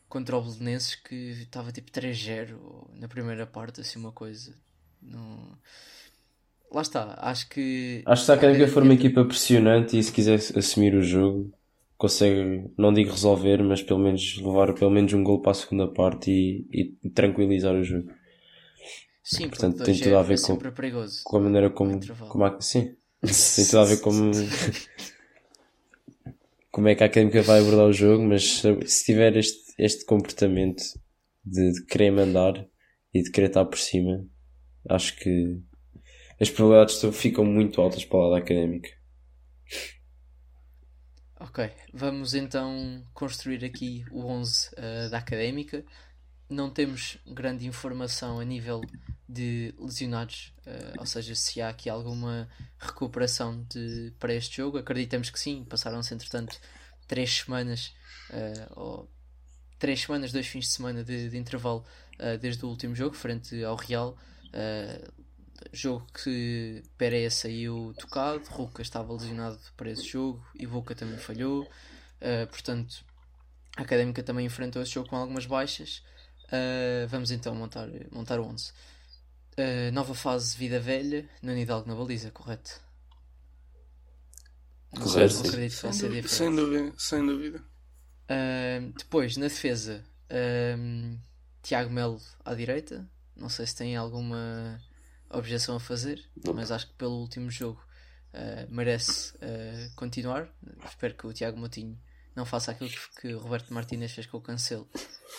[0.10, 4.54] contra o Belenenses que estava tipo 3-0 na primeira parte, assim uma coisa.
[5.02, 5.58] Não...
[6.72, 8.04] Lá está, acho que.
[8.06, 11.52] Acho que Académica for uma equipa pressionante e se quiser assumir o jogo,
[11.98, 15.88] consegue, não digo resolver, mas pelo menos levar pelo menos um gol para a segunda
[15.88, 16.66] parte e,
[17.06, 18.10] e tranquilizar o jogo.
[19.24, 20.62] Sim, portanto, tem tudo a ver é com-.
[21.24, 22.32] Com a maneira como, intervalo.
[22.32, 24.32] como a, sim, tem tudo a ver como,
[26.72, 30.84] como é que a Académica vai abordar o jogo, mas se tiver este, este comportamento
[31.46, 32.68] de, de querer mandar
[33.14, 34.26] e de querer estar por cima,
[34.90, 35.62] acho que
[36.40, 38.90] as probabilidades ficam muito altas para o lado da Académica.
[41.40, 45.84] Ok, vamos então construir aqui o 11 eh, da Académica.
[46.52, 48.82] Não temos grande informação a nível
[49.28, 54.78] de lesionados, eh, ou seja, se há aqui alguma recuperação de, para este jogo.
[54.78, 56.60] Acreditamos que sim, passaram-se entretanto
[57.08, 57.94] três semanas,
[58.32, 59.10] eh, ou
[59.80, 61.86] três semanas, dois fins de semana de, de intervalo
[62.20, 64.18] eh, desde o último jogo, frente ao Real.
[65.72, 71.64] Jogo que Pereira saiu tocado, Ruka estava lesionado para esse jogo e Boca também falhou.
[71.64, 73.06] Uh, portanto,
[73.78, 76.04] a Académica também enfrentou esse jogo com algumas baixas.
[76.52, 78.72] Uh, vamos então montar, montar o 11.
[79.58, 82.82] Uh, nova fase Vida Velha, no Hidalgo na baliza, correto?
[84.94, 85.48] Não Correto, sim.
[85.48, 86.34] acredito que vai ser Sem, dú- diferente.
[86.34, 87.60] sem dúvida, sem dúvida.
[88.30, 90.04] Uh, depois, na defesa,
[91.64, 93.08] Tiago Melo à direita.
[93.36, 94.80] Não sei se tem alguma
[95.30, 96.54] objeção a fazer, Não.
[96.54, 97.82] mas acho que pelo último jogo
[98.34, 100.50] uh, merece uh, continuar.
[100.86, 101.98] Espero que o Tiago Moutinho
[102.36, 104.90] não faça aquilo que, que o Roberto Martínez fez com o Cancelo,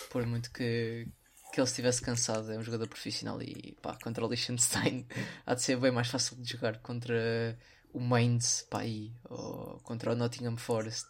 [0.09, 1.07] por muito que,
[1.51, 2.51] que ele estivesse cansado.
[2.51, 5.07] É um jogador profissional e pá, contra o Liechtenstein
[5.45, 7.57] há de ser bem mais fácil de jogar contra
[7.91, 11.07] o Mainz pá, aí, ou contra o Nottingham Forest.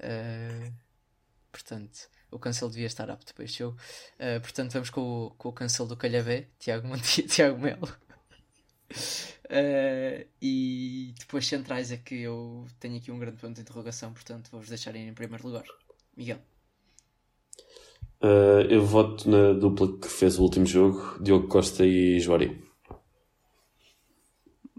[0.00, 0.72] Uh,
[1.56, 3.78] Portanto, o Cancelo devia estar apto para este jogo.
[4.20, 6.86] Uh, portanto, vamos com o, com o Cancelo do Calhabé, Tiago,
[7.28, 7.88] Tiago Melo.
[8.90, 14.48] Uh, e depois centrais é que eu tenho aqui um grande ponto de interrogação, portanto
[14.50, 15.64] vou-vos deixar em primeiro lugar.
[16.16, 16.38] Miguel.
[18.22, 22.64] Uh, eu voto na dupla que fez o último jogo, Diogo Costa e Joari.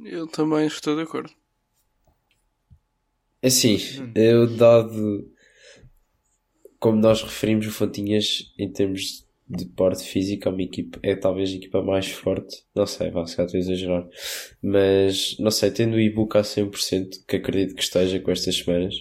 [0.03, 1.31] Eu também estou de acordo.
[3.43, 3.77] Assim,
[4.15, 5.31] eu dado
[6.79, 11.51] como nós referimos o Fontinhas em termos de porte físico, é uma equipa, é talvez
[11.51, 14.07] a equipa mais forte, não sei, vá, se calhar estou a exagerar,
[14.61, 18.95] mas não sei, tendo o Ibuka a 100%, que acredito que esteja com estas semanas,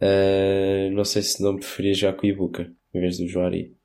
[0.00, 3.76] uh, não sei se não preferia já com o Ibuka, em vez do Joari.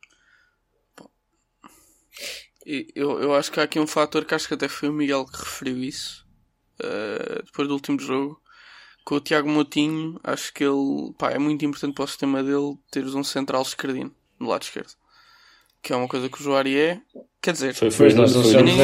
[2.66, 5.26] Eu, eu acho que há aqui um fator que acho que até foi o Miguel
[5.28, 6.26] que referiu isso,
[6.82, 8.42] uh, depois do último jogo,
[9.04, 12.76] com o Tiago Moutinho, acho que ele pá, é muito importante para o sistema dele
[12.90, 14.96] teres um central esquerdino no lado esquerdo.
[15.86, 17.00] Que é uma coisa que o Joari é.
[17.40, 18.80] Quer dizer, foi, foi, nós não chegamos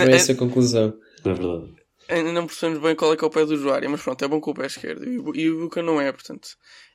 [0.00, 0.98] a essa conclusão.
[1.22, 1.74] É verdade.
[2.08, 4.28] Ainda não percebemos bem qual é que é o pé do Joari, mas pronto, é
[4.28, 5.04] bom com o pé esquerdo.
[5.36, 6.48] E o Buca não é, portanto.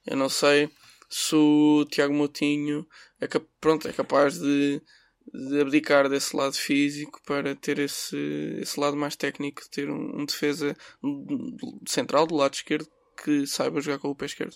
[0.03, 0.67] Eu não sei
[1.07, 2.87] se o Tiago Moutinho
[3.19, 3.27] é,
[3.59, 4.81] pronto, é capaz de
[5.31, 8.17] de abdicar desse lado físico para ter esse,
[8.59, 10.75] esse lado mais técnico, ter um, um defesa
[11.87, 12.87] central do lado esquerdo
[13.23, 14.55] que saiba jogar com o pé esquerdo.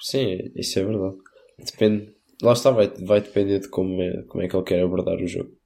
[0.00, 1.16] Sim, isso é verdade.
[1.58, 5.16] Depende, lá está, vai, vai depender de como é, como é que ele quer abordar
[5.16, 5.56] o jogo.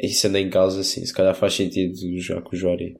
[0.00, 2.98] Isso anda em causa, assim, se calhar faz sentido jogar com o Joari.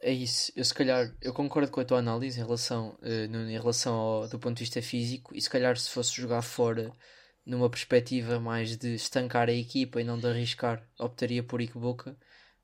[0.00, 3.58] É isso, eu se calhar eu concordo com a tua análise em relação, uh, em
[3.58, 6.92] relação ao, do ponto de vista físico e se calhar se fosse jogar fora
[7.44, 12.16] numa perspectiva mais de estancar a equipa e não de arriscar, optaria por Iqueboca,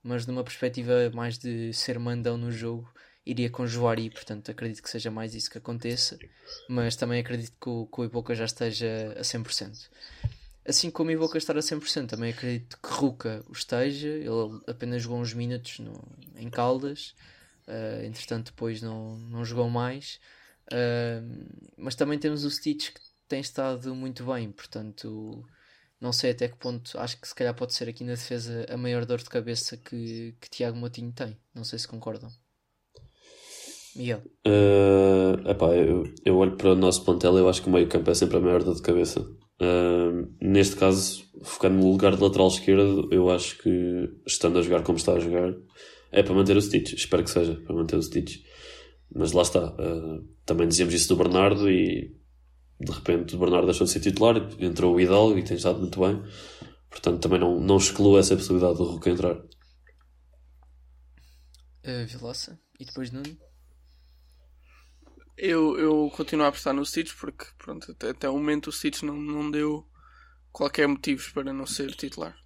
[0.02, 2.88] mas numa perspectiva mais de ser mandão no jogo,
[3.26, 6.18] iria com Joari, portanto acredito que seja mais isso que aconteça,
[6.68, 9.88] mas também acredito que o, que o Iboca já esteja a 100%.
[10.66, 15.02] Assim como o Iboca estar a 100%, também acredito que Ruka o esteja, ele apenas
[15.02, 15.94] jogou uns minutos no,
[16.36, 17.14] em Caldas,
[17.66, 20.20] uh, entretanto depois não, não jogou mais,
[20.72, 25.44] uh, mas também temos o Stitch que tem estado muito bem, portanto
[26.00, 28.76] não sei até que ponto acho que se calhar pode ser aqui na defesa a
[28.76, 31.34] maior dor de cabeça que, que Tiago Motinho tem.
[31.54, 32.30] Não sei se concordam.
[33.96, 34.22] Miguel.
[34.46, 38.10] Uh, epá, eu, eu olho para o nosso plantel eu acho que o meio campo
[38.10, 39.20] é sempre a maior dor de cabeça.
[39.20, 44.82] Uh, neste caso, focando no lugar de lateral esquerdo, eu acho que estando a jogar
[44.82, 45.54] como está a jogar,
[46.10, 46.94] é para manter o Stitch.
[46.94, 48.42] Espero que seja para manter o Stitch.
[49.14, 49.72] Mas lá está.
[49.74, 52.16] Uh, também dizíamos isso do Bernardo e
[52.80, 56.00] de repente o Bernardo deixou de ser titular, entrou o Hidalgo e tem estado muito
[56.00, 56.20] bem.
[56.90, 59.36] Portanto, também não, não excluo essa possibilidade do Hulk entrar.
[61.84, 63.36] Uh, Vilaça e depois Nuno?
[65.36, 69.02] Eu, eu continuo a apostar no Stitch porque pronto, até, até o momento o Stitch
[69.02, 69.86] não, não deu
[70.52, 72.36] qualquer motivo para não ser titular.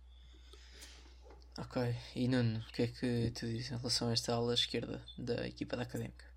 [1.59, 1.83] Ok,
[2.15, 5.47] e Nuno, o que é que tu dizes em relação a esta ala esquerda da
[5.47, 6.29] equipa da Académica?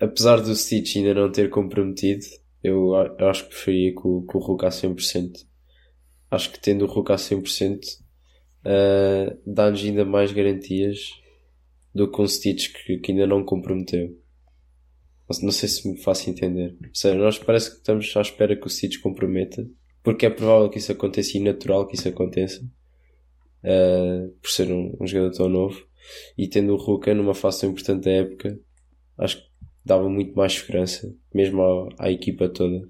[0.00, 2.24] apesar do Stitch ainda não ter comprometido,
[2.64, 5.32] eu, eu acho que preferia que o, que o Hulk a 100%.
[6.30, 7.78] Acho que tendo o Hulk a 100%
[8.64, 11.10] uh, dá-nos ainda mais garantias
[11.94, 14.18] do que um Stitch que, que ainda não comprometeu.
[15.42, 16.76] Não sei se me faço entender.
[16.82, 19.66] Ou seja, nós parece que estamos à espera que o Stitch comprometa,
[20.02, 22.60] porque é provável que isso aconteça e natural que isso aconteça,
[23.64, 25.86] uh, por ser um, um, jogador tão novo.
[26.36, 28.58] E tendo o Hulk numa fase tão importante da época,
[29.18, 29.50] acho que
[29.84, 32.82] dava muito mais segurança, mesmo à, à equipa toda.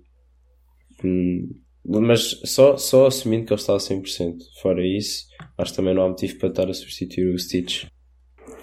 [1.05, 1.51] Hum,
[1.85, 4.37] mas só, só assumindo que ele está a 100%.
[4.61, 5.27] Fora isso,
[5.59, 7.87] acho que também não há motivo para estar a substituir o Stitch.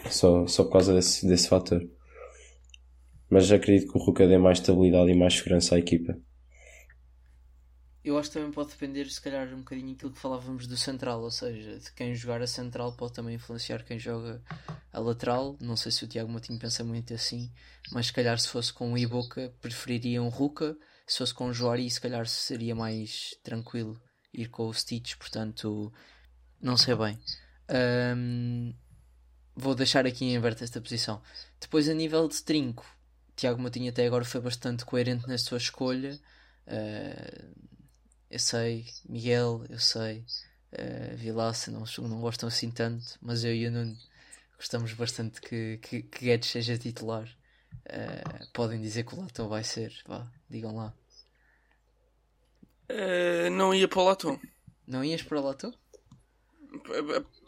[0.09, 1.81] Só, só por causa desse, desse fator.
[3.29, 6.17] Mas acredito que o Ruka dê mais estabilidade e mais segurança à equipa.
[8.03, 11.21] Eu acho que também pode depender, se calhar, um bocadinho daquilo que falávamos do central,
[11.21, 14.41] ou seja, de quem jogar a central pode também influenciar quem joga
[14.93, 15.57] a lateral.
[15.59, 17.51] Não sei se o Tiago Moutinho pensa muito assim,
[17.91, 21.53] mas se calhar se fosse com o Iboca preferiria um Ruka, se fosse com o
[21.53, 23.99] Joari, se calhar seria mais tranquilo
[24.33, 25.91] ir com o Stitch, portanto,
[26.61, 27.19] não sei bem.
[28.15, 28.73] Um,
[29.53, 31.21] vou deixar aqui em aberto esta posição.
[31.59, 32.85] Depois, a nível de trinco,
[33.38, 36.19] Tiago Moutinho até agora foi bastante coerente na sua escolha.
[36.65, 37.56] Uh,
[38.30, 40.26] eu sei, Miguel, eu sei,
[40.73, 43.95] uh, Vilaça não, não gostam assim tanto, mas eu e o Nuno
[44.58, 47.30] gostamos bastante que, que, que Guedes seja titular.
[47.86, 50.91] Uh, podem dizer que o Latom vai ser, vá, digam lá.
[52.89, 54.39] Uh, não ia para o Latom.
[54.88, 55.73] Não ias para o Latom?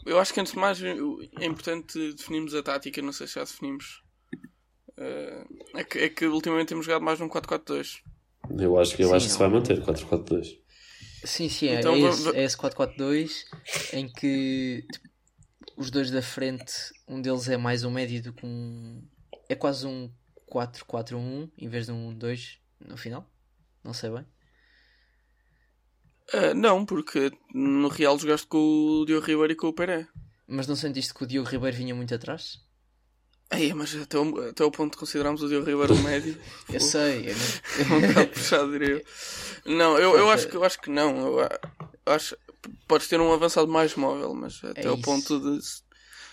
[0.05, 3.43] Eu acho que antes de mais é importante definirmos a tática, não sei se já
[3.43, 4.03] definimos.
[4.99, 8.01] Uh, é, que, é que ultimamente temos jogado mais num 4-4-2.
[8.59, 10.57] Eu acho que, eu acho que se vai manter 4-4-2.
[11.23, 13.31] Sim, sim, é, então, é, esse, é esse 4-4-2
[13.93, 15.09] em que tipo,
[15.77, 16.73] os dois da frente,
[17.07, 19.01] um deles é mais um médio do que um.
[19.47, 20.11] É quase um
[20.51, 23.25] 4-4-1 em vez de um 2 no final.
[23.81, 24.25] Não sei bem.
[26.33, 30.07] Uh, não, porque no Real jogaste com o Diogo Ribeiro e com o Peré.
[30.45, 32.59] Mas não sentiste que o Diogo Ribeiro vinha muito atrás?
[33.51, 36.39] Ei, mas até o, até ponto de considerarmos o Diogo Ribeiro médio.
[36.71, 39.03] Eu sei, É um bocado puxado, diria
[39.65, 39.75] eu.
[39.75, 41.39] Não, eu, eu, acho, que- eu acho que não.
[41.39, 41.49] Eu,
[42.05, 42.37] acho
[42.87, 45.01] podes ter um avançado mais móvel, mas até É o isso.
[45.01, 45.81] ponto de se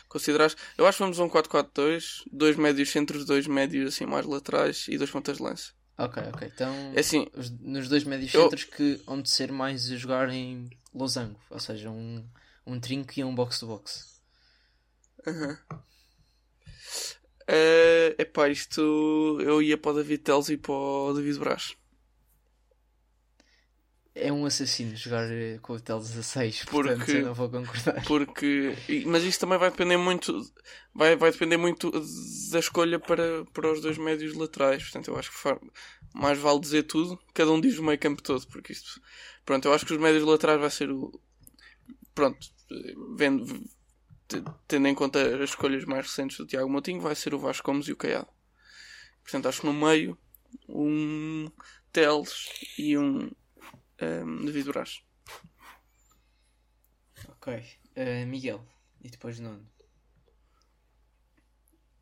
[0.08, 0.56] considerares.
[0.76, 4.98] Eu acho que vamos um 4-4-2, dois médios centros, dois médios assim mais laterais e
[4.98, 5.72] dois pontas de lança.
[5.98, 6.50] Ok, ok.
[6.54, 9.96] Então, É assim, os- nos dois médios Eu- centros que vão de ser mais a
[9.96, 12.22] jogar em losango, ou seja, um,
[12.66, 14.16] um trinco e um box-to-box.
[17.46, 21.76] É epá, isto eu ia para o David Teles e para o David Braz.
[24.18, 28.02] É um assassino jogar eh, com o Tel 16, portanto Porque- eu não vou concordar.
[28.06, 28.74] Porque.
[29.04, 30.40] Mas isto também vai depender muito.
[30.94, 31.90] Vai, vai depender muito
[32.50, 34.82] da escolha para, para os dois médios laterais.
[34.84, 35.60] Portanto, eu acho que
[36.14, 37.18] mais vale dizer tudo.
[37.34, 38.46] Cada um diz o meio campo todo.
[38.46, 38.98] Porque isto.
[39.44, 41.12] Pronto, eu acho que os médios laterais vai ser o.
[42.14, 42.38] Pronto.
[43.18, 43.44] Vendo,
[44.66, 47.88] tendo em conta as escolhas mais recentes do Tiago Moutinho, vai ser o Vasco Gomes
[47.88, 48.28] e o Caiado.
[49.22, 50.16] Portanto, acho que no meio,
[50.68, 51.50] um
[51.92, 53.30] Teles e um.
[54.00, 55.00] um David Braz.
[57.28, 57.62] Ok.
[57.94, 58.60] Eh, Miguel,
[59.02, 59.66] e depois Nuno.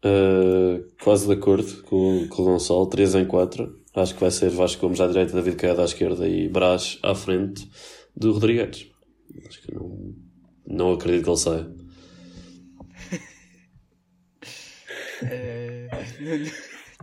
[0.04, 3.84] Uh, quase de acordo com, com o Gonçalo, 3 em 4.
[3.94, 7.14] Acho que vai ser Vasco Gomes à direita, David Caiado à esquerda e Brás à
[7.14, 7.70] frente
[8.14, 8.90] do Rodrigues.
[9.46, 10.14] Acho que não,
[10.66, 11.83] não acredito que ele saia.
[15.30, 15.88] Eh,
[16.20, 16.36] eu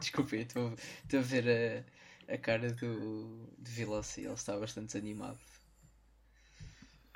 [0.01, 1.85] estou a ver
[2.29, 5.39] a, a cara do, do Vilossi, ele está bastante animado.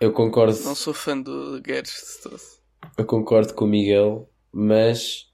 [0.02, 2.42] Eu concordo, Não sou fã do Guedes de todo.
[2.98, 5.32] eu concordo com o Miguel, mas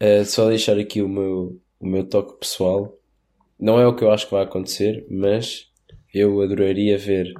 [0.00, 2.98] eh, só deixar aqui o meu, o meu toque pessoal.
[3.58, 5.70] Não é o que eu acho que vai acontecer, mas
[6.12, 7.32] eu adoraria ver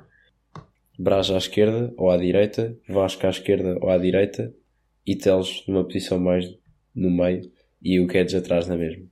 [0.99, 4.55] Braz à esquerda ou à direita, Vasco à esquerda ou à direita
[5.05, 6.47] e Teles numa posição mais
[6.96, 9.06] no meio e o Guedes atrás na mesma.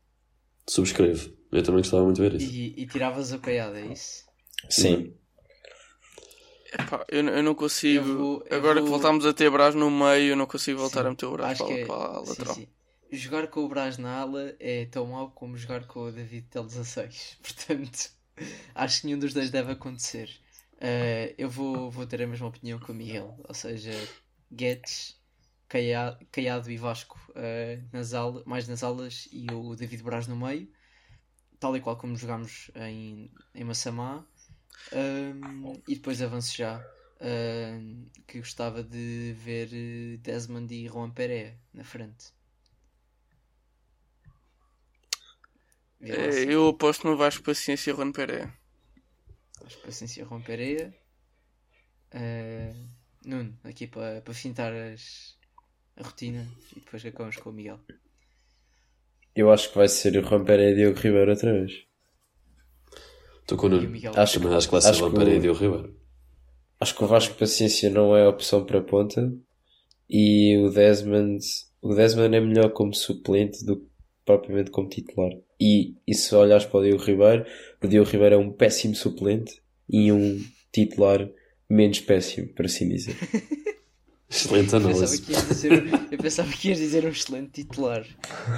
[0.68, 1.32] Subscrevo.
[1.52, 2.52] Eu também gostava muito de ver isso.
[2.52, 4.24] E, e tiravas o caiado, é isso?
[4.68, 5.14] Sim.
[6.72, 8.08] Epá, eu, eu não consigo.
[8.08, 10.80] Eu vou- eu Agora vou- que voltámos a ter Brás no meio, eu não consigo
[10.80, 12.54] voltar Sim, a meter o Acho para, que é- para a sim, lateral.
[12.54, 12.68] sim.
[13.12, 16.64] Jogar com o Brás na ala é tão mau como jogar com o David Tel
[16.64, 17.38] 16.
[17.42, 18.10] Portanto,
[18.74, 20.28] acho que nenhum dos dois deve acontecer.
[20.80, 23.92] Eh, eu vou, vou ter a mesma opinião que o Miguel, ou seja,
[24.52, 25.16] Guedes,
[26.30, 30.68] Caiado e Vasco eh, nas ala, mais nas alas e o David Braz no meio,
[31.58, 34.24] tal e qual como jogámos em, em Massamá.
[34.92, 36.76] Ahm, e depois avanço já.
[37.20, 42.32] ahm, que gostava de ver eh, Desmond e Juan Pereira na frente.
[46.00, 48.52] É, eu aposto no Vasco Paciência e Juan Pereira.
[49.66, 50.94] Que paciência Juan Pereira.
[52.12, 52.72] Ah,
[53.24, 55.33] Nuno, aqui para para fintar as,
[55.96, 57.78] a rotina e depois acabamos com o Miguel.
[59.34, 61.72] Eu acho que vai ser o Pereira e Diogo Ribeiro outra vez.
[63.40, 63.90] Estou com o E o Nuno.
[63.90, 64.12] Miguel.
[64.16, 66.00] Acho Também acho que vai ser acho que Vampira o- e Diogo Ribeiro.
[66.80, 69.32] Acho que o Vasco Paciência não é a opção para ponta
[70.08, 71.38] e o Desmond,
[71.80, 73.86] o Desmond é melhor como suplente do que
[74.24, 75.30] propriamente como titular.
[75.60, 77.44] E, e se olhares para o Diogo Ribeiro,
[77.82, 81.28] o Diogo Ribeiro é um péssimo suplente e um titular
[81.68, 83.14] menos péssimo, por assim dizer.
[84.28, 85.22] Excelente Eu pensava, análise.
[85.22, 85.72] que ias dizer,
[86.10, 88.04] eu pensava que ias dizer um excelente titular.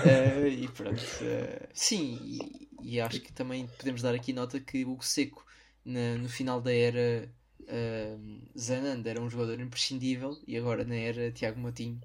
[0.01, 1.03] Ah, e pronto.
[1.23, 5.45] ah, sim, e, e acho que também podemos dar aqui nota que o Seco,
[5.85, 7.31] na- no final da era
[7.69, 8.19] ah,
[8.59, 12.01] Zananda, era um jogador imprescindível e agora na era Tiago Matinho,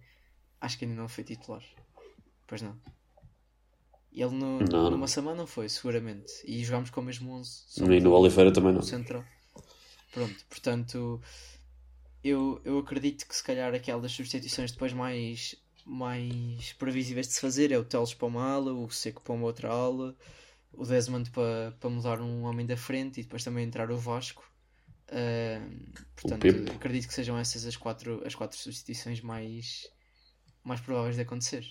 [0.60, 1.64] acho que ainda não foi titular.
[2.48, 2.76] Pois não.
[4.14, 4.98] Ele no, Não, não.
[4.98, 6.34] Massamá não foi, seguramente.
[6.46, 7.64] E jogámos com o mesmo 11.
[7.68, 8.82] só E no Oliveira também não.
[8.82, 9.24] central.
[10.12, 11.22] Pronto, portanto,
[12.24, 15.56] eu, eu acredito que se calhar aquelas substituições depois mais,
[15.86, 19.46] mais previsíveis de se fazer é o Teles para uma ala, o Seco para uma
[19.46, 20.16] outra ala,
[20.74, 24.44] o Desmond para, para mudar um homem da frente e depois também entrar o Vasco.
[25.12, 25.80] Ahm,
[26.16, 29.90] portanto, acredito que sejam essas as quatro, as quatro substituições mais,
[30.64, 31.66] mais prováveis de acontecer.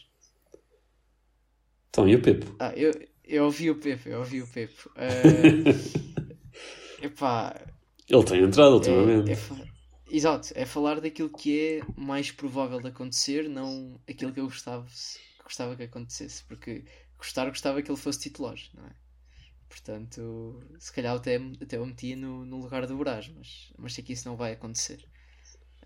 [1.91, 2.47] Então, e o Pepe?
[2.59, 2.93] Ah, eu,
[3.25, 4.89] eu ouvi o Pepe, eu ouvi o Pepe.
[4.97, 7.55] Ah, epá,
[8.09, 9.33] Ele tem entrado é, ultimamente.
[9.33, 9.66] é fa-
[10.13, 14.85] Exato, é falar daquilo que é mais provável de acontecer, não aquilo que eu gostava,
[14.85, 16.85] que gostava que acontecesse, porque
[17.17, 18.91] gostar gostava que ele fosse titular, não é?
[19.69, 24.03] Portanto, se calhar até, até o metia no, no lugar do Brás, mas, mas sei
[24.03, 25.09] que isso não vai acontecer.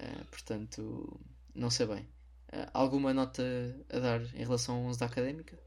[0.01, 1.21] Ah, portanto,
[1.55, 2.09] não sei bem.
[2.51, 3.43] Ah, alguma nota
[3.91, 5.59] a dar em relação ao 11 da académica?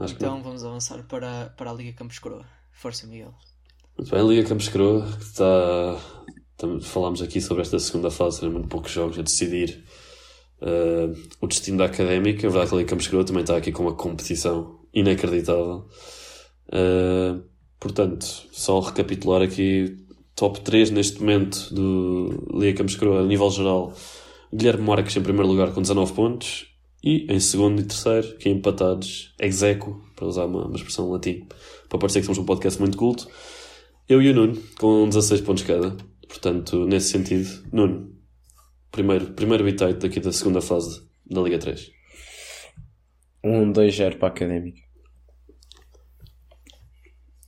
[0.00, 2.46] Acho Então vamos avançar para, para a Liga Campos Coroa.
[2.72, 3.32] Força, Miguel.
[3.98, 5.96] Muito bem, Liga Campos Coroa, que está.
[6.82, 9.82] Falámos aqui sobre esta segunda fase, né, muito poucos jogos a decidir
[10.60, 12.46] uh, o destino da académica.
[12.46, 15.86] A verdade é que a Liga Campos Groa também está aqui com uma competição inacreditável.
[16.68, 17.42] Uh,
[17.80, 19.96] portanto, só recapitular aqui
[20.34, 23.94] top 3 neste momento do Liga Campos Groa a nível geral.
[24.52, 26.66] Guilherme Marques em primeiro lugar com 19 pontos
[27.02, 31.46] e em segundo e terceiro, que é empatados, execo, para usar uma, uma expressão latim,
[31.88, 33.26] para parecer que somos um podcast muito culto,
[34.08, 35.96] eu e o Nuno, com 16 pontos cada.
[36.28, 38.14] Portanto, nesse sentido, Nuno,
[38.90, 41.90] primeiro, primeiro bitite daqui da segunda fase da Liga 3.
[43.44, 44.80] 1-2-0 para a Académica.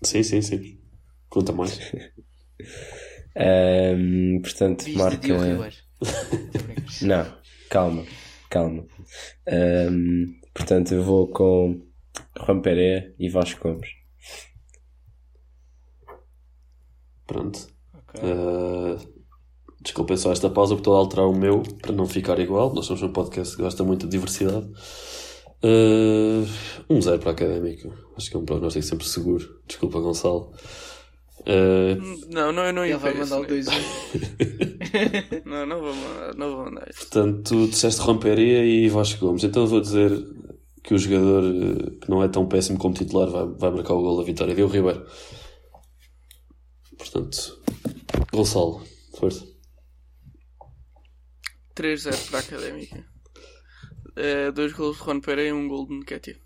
[0.02, 0.80] Sim, sim, sim.
[1.28, 1.78] Conta mais.
[3.96, 5.72] um, portanto, Bis de marca.
[7.02, 7.38] Não,
[7.68, 8.04] calma,
[8.48, 8.86] calma.
[9.48, 11.84] Um, portanto, eu vou com
[12.46, 13.97] Juan Pereira e Vasco Gomes.
[17.28, 17.68] Pronto.
[17.94, 18.20] Ok.
[18.24, 18.98] Uh,
[19.82, 22.74] desculpem só esta pausa porque estou a alterar o meu para não ficar igual.
[22.74, 24.66] Nós somos um podcast que gosta muito de diversidade.
[25.62, 26.46] Uh,
[26.88, 27.92] um zero para académico.
[28.16, 29.60] Acho que é um prognóstico sempre seguro.
[29.66, 30.52] Desculpa, Gonçalo.
[31.40, 31.96] Uh,
[32.28, 33.48] Não, não, eu não Ele ia vai ver mandar o né?
[33.48, 33.82] 2-1.
[35.44, 39.44] Não, não vou mandar, não vou mandar portanto, tu disseste romperia e Vasco Gomes.
[39.44, 40.10] Então eu vou dizer
[40.82, 41.42] que o jogador
[42.00, 44.54] que não é tão péssimo como titular vai, vai marcar o gol da vitória.
[44.54, 45.04] Deu Ribeiro.
[46.98, 47.62] Portanto,
[48.32, 48.84] Gonçalo,
[49.16, 49.46] força.
[51.74, 53.06] 3-0 para a Académica.
[54.16, 56.40] Eh, dois gols de Juan Pereira e um gol de Nketiah.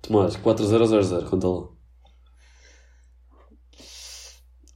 [0.00, 1.28] Tomás, 4-0 ou 0-0?
[1.28, 1.76] Conta lá.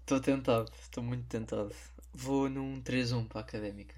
[0.00, 1.72] Estou tentado, estou muito tentado.
[2.12, 3.94] Vou num 3-1 para a Académica.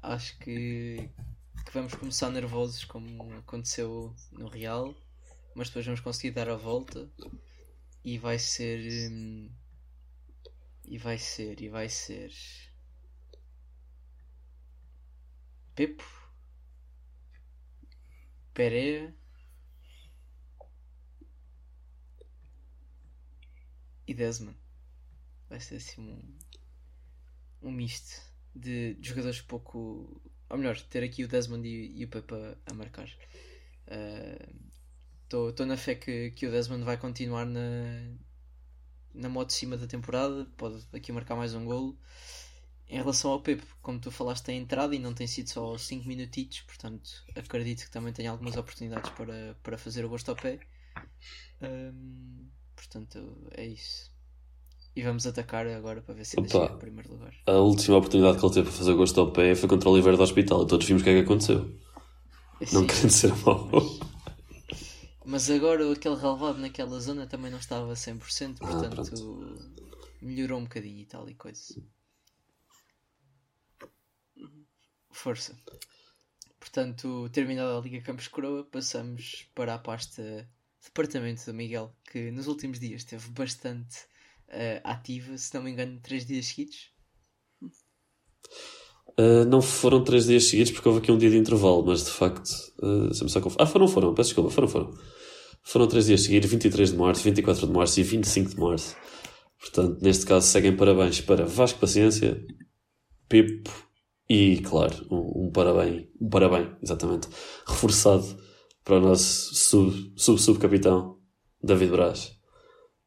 [0.00, 1.10] Acho que,
[1.66, 4.94] que vamos começar nervosos como aconteceu no Real,
[5.56, 7.10] mas depois vamos conseguir dar a volta
[8.14, 8.80] e vai ser.
[9.10, 9.50] hum,
[10.84, 12.32] e vai ser, e vai ser.
[15.74, 16.04] Pepo,
[18.54, 19.14] Pereira
[24.06, 24.56] e Desmond.
[25.50, 28.22] Vai ser assim um, um misto
[28.54, 30.20] de, de jogadores pouco.
[30.48, 32.34] Ou melhor, ter aqui o Desmond e, e o Pepe
[32.66, 33.08] a, marcar.
[35.28, 37.60] Estou na fé que, que o Desmond vai continuar na,
[39.14, 40.46] na moto de cima da temporada.
[40.56, 41.98] Pode aqui marcar mais um golo.
[42.88, 46.08] Em relação ao Pepe, como tu falaste, tem entrada e não tem sido só 5
[46.08, 50.58] minutitos, portanto acredito que também tem algumas oportunidades para, para fazer o gosto ao pé.
[51.60, 54.10] Hum, portanto, é isso.
[54.96, 56.48] E vamos atacar agora para ver se Opa.
[56.48, 57.34] chega em primeiro lugar.
[57.46, 60.16] A última oportunidade que ele teve para fazer gosto ao pé foi contra o Oliveira
[60.16, 60.62] do Hospital.
[60.62, 61.70] E todos vimos o que é que aconteceu.
[62.72, 63.68] Não Sim, querendo ser mau.
[63.72, 64.17] Mas
[65.50, 69.58] agora aquele relevado naquela zona também não estava a 100%, Ah, portanto
[70.22, 71.82] melhorou um bocadinho e tal e coisa.
[75.10, 75.54] Força.
[76.58, 80.48] Portanto, terminada a Liga Campos Coroa, passamos para a pasta
[80.82, 84.06] Departamento do Miguel, que nos últimos dias esteve bastante
[84.48, 86.90] eh, ativa, se não me engano, três dias seguidos.
[89.18, 92.10] Uh, não foram três dias seguidos porque houve aqui um dia de intervalo, mas de
[92.10, 92.48] facto.
[92.80, 94.94] Uh, só conf- ah, foram, foram, peço desculpa, foram, foram.
[95.64, 98.96] Foram três dias seguidos, 23 de março, 24 de março e 25 de março.
[99.60, 102.40] Portanto, neste caso, seguem parabéns para Vasco Paciência,
[103.28, 103.70] Pipo
[104.30, 107.28] e, claro, um, um parabéns, um parabéns, exatamente,
[107.66, 108.24] reforçado
[108.84, 111.18] para o nosso sub- sub-subcapitão,
[111.62, 112.32] David Braz.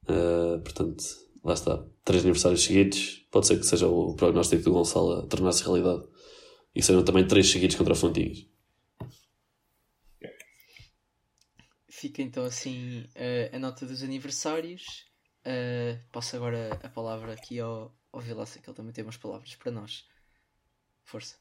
[0.09, 1.03] Uh, portanto,
[1.43, 1.83] lá está.
[2.03, 3.25] Três aniversários seguidos.
[3.31, 6.03] Pode ser que seja o prognóstico do Gonçalo a tornar-se realidade.
[6.75, 8.47] E sejam também três seguidos contra o Fontinhos.
[11.89, 15.05] Fica então assim eh, a nota dos aniversários.
[15.43, 19.55] Eh, passo agora a palavra aqui ao, ao Vilaça, que ele também tem umas palavras
[19.55, 20.05] para nós.
[21.03, 21.37] Força.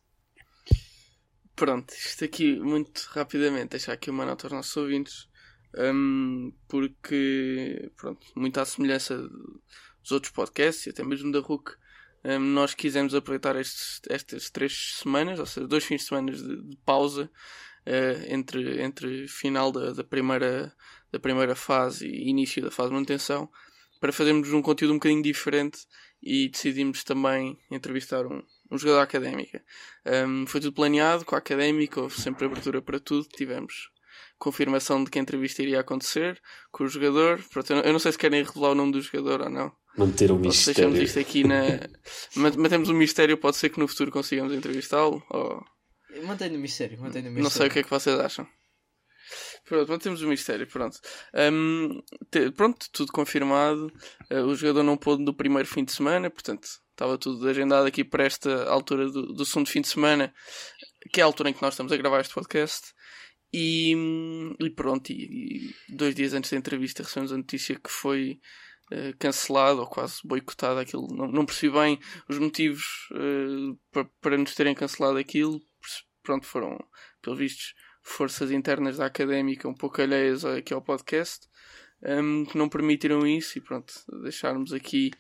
[1.55, 5.29] Pronto, isto aqui muito rapidamente, deixar aqui uma nota aos nossos ouvintes,
[5.77, 9.15] hum, porque, pronto, muito à semelhança
[10.03, 11.73] dos outros podcasts e até mesmo da RUC,
[12.25, 16.63] hum, nós quisemos aproveitar estes, estas três semanas, ou seja, dois fins de semana de,
[16.63, 17.31] de pausa
[17.87, 20.75] eh, entre, entre final da, da, primeira,
[21.11, 23.51] da primeira fase e início da fase de manutenção,
[23.99, 25.87] para fazermos um conteúdo um bocadinho diferente
[26.23, 29.63] e decidimos também entrevistar um, um jogador académica.
[30.07, 33.29] Um, foi tudo planeado com a académica, houve sempre abertura para tudo.
[33.29, 33.91] Tivemos
[34.41, 36.41] confirmação de que a entrevista iria acontecer
[36.73, 37.41] com o jogador.
[37.53, 39.73] Pronto, eu não- sei se querem revelar o nome do jogador ou não.
[39.97, 41.05] Manter o Ou se deixamos mistério.
[41.05, 41.63] isto aqui na.
[42.35, 45.23] Ma- Mantemos um mistério, pode ser que no futuro consigamos entrevistá-lo.
[45.31, 45.63] Ou...
[46.25, 47.43] Mantém no mistério, mantém no mistério.
[47.45, 48.47] Não sei o que é que vocês acham.
[49.69, 50.99] Pronto, mantemos o mistério, pronto.
[51.53, 53.93] Um, te, pronto, tudo confirmado.
[54.31, 58.03] Uh, o jogador não pôde no primeiro fim de semana, portanto, estava tudo agendado aqui
[58.03, 60.35] para esta altura do, do segundo fim de semana,
[61.13, 62.89] que é a altura em que nós estamos a gravar este podcast.
[63.53, 63.95] E,
[64.61, 68.41] e pronto, e, e dois dias antes da entrevista recebemos a notícia que foi
[68.93, 71.09] uh, cancelado ou quase boicotado aquilo.
[71.09, 71.99] Não, não percebi bem
[72.29, 75.61] os motivos uh, para, nos terem cancelado aquilo.
[76.23, 76.79] Pronto, foram,
[77.21, 81.49] pelos vistos, forças internas da académica um pouco alheias aqui ao podcast
[82.03, 83.93] um, que não permitiram isso e pronto,
[84.23, 85.11] deixarmos aqui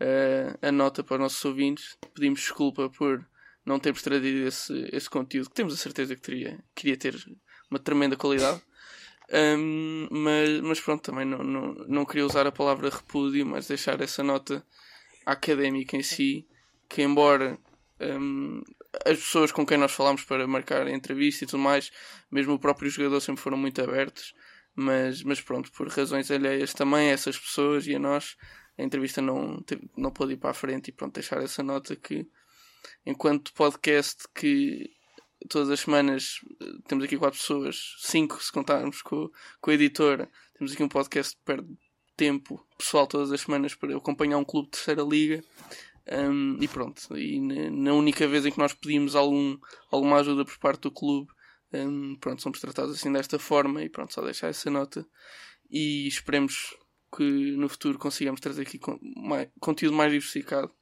[0.00, 1.96] uh, a nota para os nossos ouvintes.
[2.14, 3.26] Pedimos desculpa por
[3.64, 7.14] não termos trazido esse, esse conteúdo que temos a certeza que teria, queria ter
[7.70, 8.60] uma tremenda qualidade.
[9.32, 14.00] Um, mas, mas pronto, também não, não, não queria usar a palavra repúdio, mas deixar
[14.00, 14.64] essa nota
[15.24, 16.46] académica em si,
[16.88, 17.58] que embora
[18.00, 18.62] um,
[19.04, 21.90] as pessoas com quem nós falámos para marcar a entrevista e tudo mais,
[22.30, 24.32] mesmo o próprio jogador sempre foram muito abertos,
[24.74, 28.36] mas, mas pronto, por razões alheias também a essas pessoas e a nós,
[28.78, 29.62] a entrevista não,
[29.96, 32.28] não pôde ir para a frente e pronto, deixar essa nota que
[33.04, 34.95] enquanto podcast que
[35.48, 39.30] todas as semanas eh, temos aqui quatro pessoas, cinco se contarmos com,
[39.60, 41.68] com a editora, temos aqui um podcast que perde
[42.16, 45.44] tempo pessoal todas as semanas para acompanhar um clube de terceira liga.
[46.08, 49.58] Um, e pronto, e na única vez em que nós pedimos algum,
[49.90, 51.28] alguma ajuda por parte do clube,
[51.72, 55.04] um, pronto, somos tratados assim desta forma e pronto, só deixar essa nota.
[55.68, 56.76] E esperemos
[57.14, 58.78] que no futuro consigamos trazer aqui
[59.58, 60.72] conteúdo mais diversificado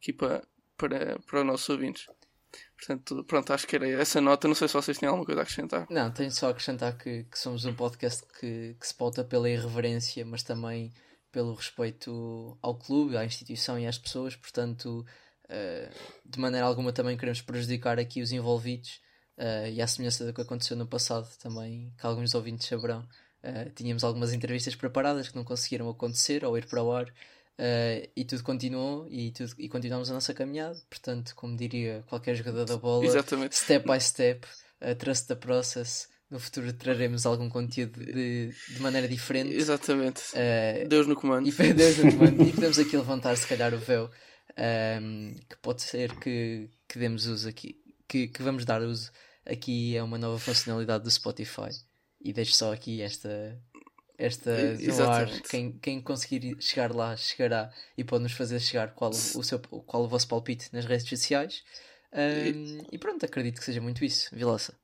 [0.00, 0.46] aqui para,
[0.76, 2.06] para, para os nossos ouvintes.
[2.76, 4.48] Portanto, pronto, acho que era essa nota.
[4.48, 5.86] Não sei se vocês têm alguma coisa a acrescentar.
[5.90, 9.50] Não, tenho só a acrescentar que, que somos um podcast que, que se pauta pela
[9.50, 10.92] irreverência, mas também
[11.30, 15.04] pelo respeito ao clube, à instituição e às pessoas, portanto,
[15.44, 15.94] uh,
[16.24, 19.00] de maneira alguma também queremos prejudicar aqui os envolvidos
[19.36, 23.06] uh, e à semelhança do que aconteceu no passado também, que alguns ouvintes saberão.
[23.42, 27.12] Uh, tínhamos algumas entrevistas preparadas que não conseguiram acontecer ou ir para o ar
[28.14, 30.80] e tudo continuou e, tudo, e continuamos a nossa caminhada.
[30.88, 33.56] Portanto, como diria qualquer jogador da bola, Exatamente.
[33.56, 34.46] step by step,
[34.98, 39.54] trust the process no futuro traremos algum conteúdo de, de maneira diferente.
[39.54, 40.22] Exatamente.
[40.32, 41.48] Uh, Deus no comando.
[41.48, 42.42] E, Deus no comando.
[42.42, 44.10] e podemos aqui levantar, se calhar, o véu.
[44.56, 49.10] Um, ehm, que pode ser que, que demos uso aqui, que, que vamos dar uso
[49.46, 51.70] aqui a uma nova funcionalidade do Spotify.
[52.20, 53.58] E deixo só aqui esta,
[54.18, 55.28] esta no ar.
[55.42, 60.02] Quem, quem conseguir chegar lá chegará e pode nos fazer chegar qual o, seu, qual
[60.02, 61.62] o vosso palpite nas redes sociais.
[62.12, 62.86] Um, e...
[62.92, 64.76] e pronto, acredito que seja muito isso, Vilaça.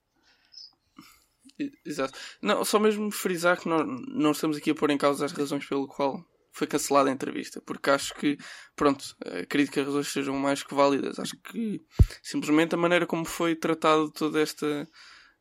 [1.84, 2.18] Exato.
[2.40, 5.66] Não, só mesmo frisar que nós não estamos aqui a pôr em causa as razões
[5.66, 8.38] pelo qual foi cancelada a entrevista, porque acho que,
[8.76, 11.18] pronto, acredito que as razões sejam mais que válidas.
[11.18, 11.80] Acho que
[12.22, 14.86] simplesmente a maneira como foi tratado toda esta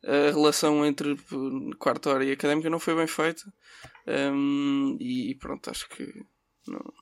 [0.06, 1.16] a relação entre
[1.78, 3.42] quarta hora e académica não foi bem feita.
[4.06, 6.24] Um, e pronto, acho que
[6.66, 6.92] não,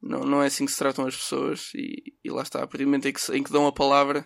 [0.00, 1.72] não, não é assim que se tratam as pessoas.
[1.74, 4.24] E, e lá está, a partir do momento em que, em que dão a palavra,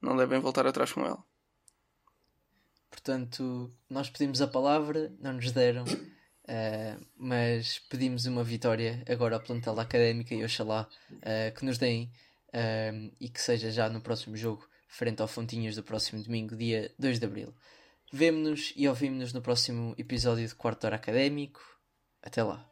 [0.00, 1.22] não devem voltar atrás com ela.
[2.90, 9.42] Portanto, nós pedimos a palavra, não nos deram, uh, mas pedimos uma vitória agora ao
[9.42, 12.10] plantel académica e oxalá uh, que nos deem
[12.48, 16.92] uh, e que seja já no próximo jogo, frente ao Fontinhas do próximo domingo, dia
[16.98, 17.54] 2 de Abril.
[18.12, 21.60] Vemo-nos e ouvimos-nos no próximo episódio de Quarto Hora Académico.
[22.22, 22.68] Até lá.